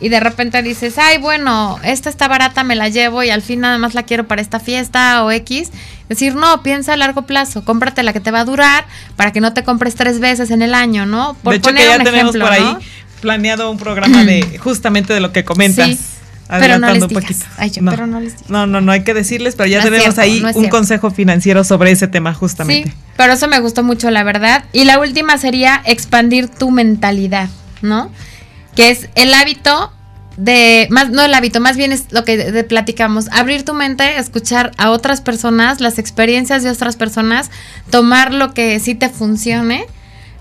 [0.00, 3.60] y de repente dices, ay, bueno, esta está barata, me la llevo y al fin
[3.60, 5.70] nada más la quiero para esta fiesta o X.
[6.08, 8.86] Decir, no, piensa a largo plazo, cómprate la que te va a durar
[9.16, 11.36] para que no te compres tres veces en el año, ¿no?
[11.42, 12.78] Por de hecho que poner ya un tenemos ejemplo, por ahí ¿no?
[13.20, 15.88] planeado un programa de justamente de lo que comentas.
[15.88, 15.98] Sí,
[16.48, 17.44] pero no les un poquito.
[17.56, 18.50] Ay, yo, pero no les digas.
[18.50, 20.70] No, no, no hay que decirles, pero ya No tenemos cierto, ahí no un cierto.
[20.70, 22.90] consejo financiero sobre ese tema justamente.
[22.90, 24.64] Sí, pero eso me gustó mucho, la verdad.
[24.72, 27.48] Y la última sería expandir tu mentalidad,
[27.82, 28.10] ¿no?
[28.74, 29.92] Que es el hábito
[30.36, 33.74] de, más, no el hábito, más bien es lo que de- de platicamos, abrir tu
[33.74, 37.50] mente, escuchar a otras personas, las experiencias de otras personas,
[37.90, 39.84] tomar lo que sí te funcione,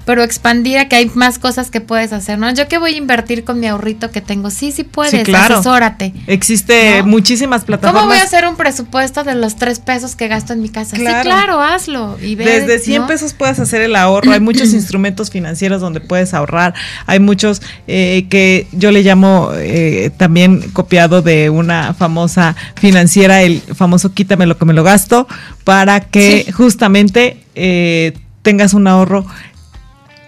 [0.07, 2.49] pero expandir a que hay más cosas que puedes hacer, ¿no?
[2.53, 5.55] Yo que voy a invertir con mi ahorrito que tengo, sí, sí puedes, Sí, claro.
[5.55, 6.13] asesórate.
[6.27, 7.07] Existe ¿No?
[7.07, 8.03] muchísimas plataformas.
[8.03, 10.95] ¿Cómo voy a hacer un presupuesto de los tres pesos que gasto en mi casa?
[10.95, 11.17] Claro.
[11.23, 12.17] Sí, claro, hazlo.
[12.21, 13.07] Y ve, Desde 100 ¿no?
[13.07, 14.31] pesos puedes hacer el ahorro.
[14.31, 16.73] Hay muchos instrumentos financieros donde puedes ahorrar.
[17.05, 23.59] Hay muchos eh, que yo le llamo eh, también copiado de una famosa financiera, el
[23.59, 25.27] famoso quítame lo que me lo gasto,
[25.65, 26.51] para que Sí.
[26.53, 29.25] justamente eh, tengas un ahorro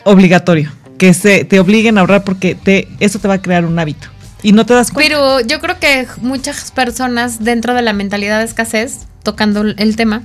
[0.04, 0.72] obligatorio.
[0.98, 4.08] Que se te obliguen a ahorrar porque te, eso te va a crear un hábito.
[4.44, 5.08] Y no te das cuenta.
[5.16, 10.24] Pero yo creo que muchas personas dentro de la mentalidad de escasez, tocando el- tema,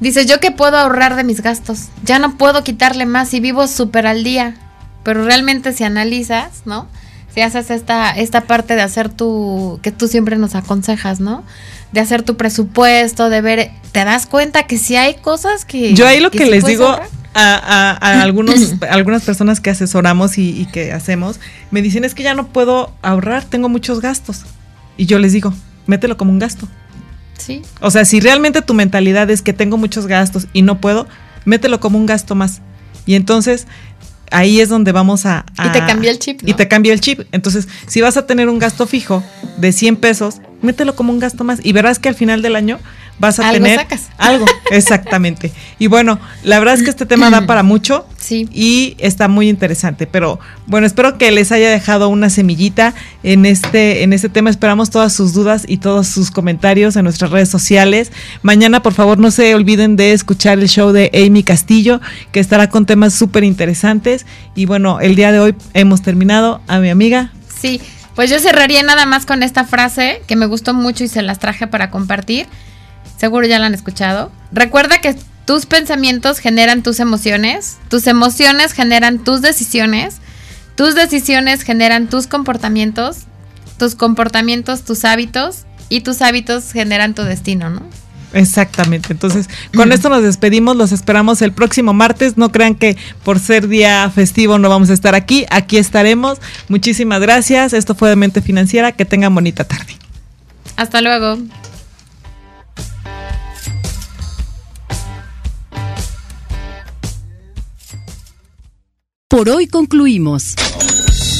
[0.00, 3.66] dices, yo que puedo ahorrar de mis gastos, ya no puedo quitarle más y vivo
[3.66, 4.54] súper al día.
[5.02, 6.88] Pero realmente si analizas, ¿no?
[7.34, 11.44] Si haces esta, esta parte de hacer tu, que tú siempre nos aconsejas, ¿no?
[11.92, 15.94] De hacer tu presupuesto, de ver, te das cuenta que si hay cosas que...
[15.94, 17.08] Yo ahí lo que, sí les digo ahorrar.
[17.34, 22.14] a, a- a algunos, algunas personas que asesoramos y, y que hacemos, me dicen es
[22.14, 24.42] que ya no puedo ahorrar, tengo muchos gastos.
[24.96, 25.52] Y yo les digo,
[25.86, 26.68] mételo como un gasto.
[27.38, 27.62] Sí.
[27.80, 31.06] O sea, si realmente tu mentalidad es que tengo muchos gastos y no puedo,
[31.44, 32.60] mételo como un gasto más.
[33.06, 33.66] Y entonces
[34.30, 35.44] ahí es donde vamos a...
[35.64, 36.48] Y te cambia el chip, ¿no?
[36.48, 37.20] Y te cambia el chip.
[37.32, 39.22] Entonces, si vas a tener un gasto fijo
[39.56, 42.78] de 100 pesos, mételo como un gasto más y verás que al final del año
[43.18, 44.08] vas a Algo tener sacas.
[44.18, 45.52] algo, exactamente.
[45.78, 48.48] Y bueno, la verdad es que este tema da para mucho Sí.
[48.52, 52.92] y está muy interesante, pero bueno, espero que les haya dejado una semillita
[53.22, 54.50] en este en este tema.
[54.50, 58.10] Esperamos todas sus dudas y todos sus comentarios en nuestras redes sociales.
[58.42, 62.00] Mañana, por favor, no se olviden de escuchar el show de Amy Castillo,
[62.32, 64.26] que estará con temas súper interesantes.
[64.54, 66.60] Y bueno, el día de hoy hemos terminado.
[66.68, 67.80] A mi amiga, Sí,
[68.14, 71.38] pues yo cerraría nada más con esta frase que me gustó mucho y se las
[71.38, 72.46] traje para compartir.
[73.16, 74.30] Seguro ya la han escuchado.
[74.52, 80.16] Recuerda que tus pensamientos generan tus emociones, tus emociones generan tus decisiones,
[80.74, 83.18] tus decisiones generan tus comportamientos,
[83.78, 87.82] tus comportamientos tus hábitos y tus hábitos generan tu destino, ¿no?
[88.32, 89.12] Exactamente.
[89.12, 90.76] Entonces, con esto nos despedimos.
[90.76, 92.36] Los esperamos el próximo martes.
[92.36, 95.46] No crean que por ser día festivo no vamos a estar aquí.
[95.50, 96.38] Aquí estaremos.
[96.68, 97.72] Muchísimas gracias.
[97.72, 98.92] Esto fue de Mente Financiera.
[98.92, 99.96] Que tengan bonita tarde.
[100.76, 101.38] Hasta luego.
[109.28, 110.54] Por hoy concluimos.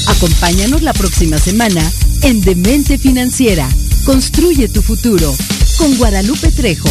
[0.07, 1.81] Acompáñanos la próxima semana
[2.21, 3.67] en Demente Financiera.
[4.05, 5.33] Construye tu futuro
[5.77, 6.89] con Guadalupe Trejo.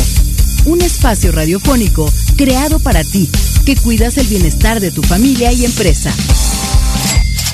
[0.64, 3.31] Un espacio radiofónico creado para ti
[3.64, 6.12] que cuidas el bienestar de tu familia y empresa.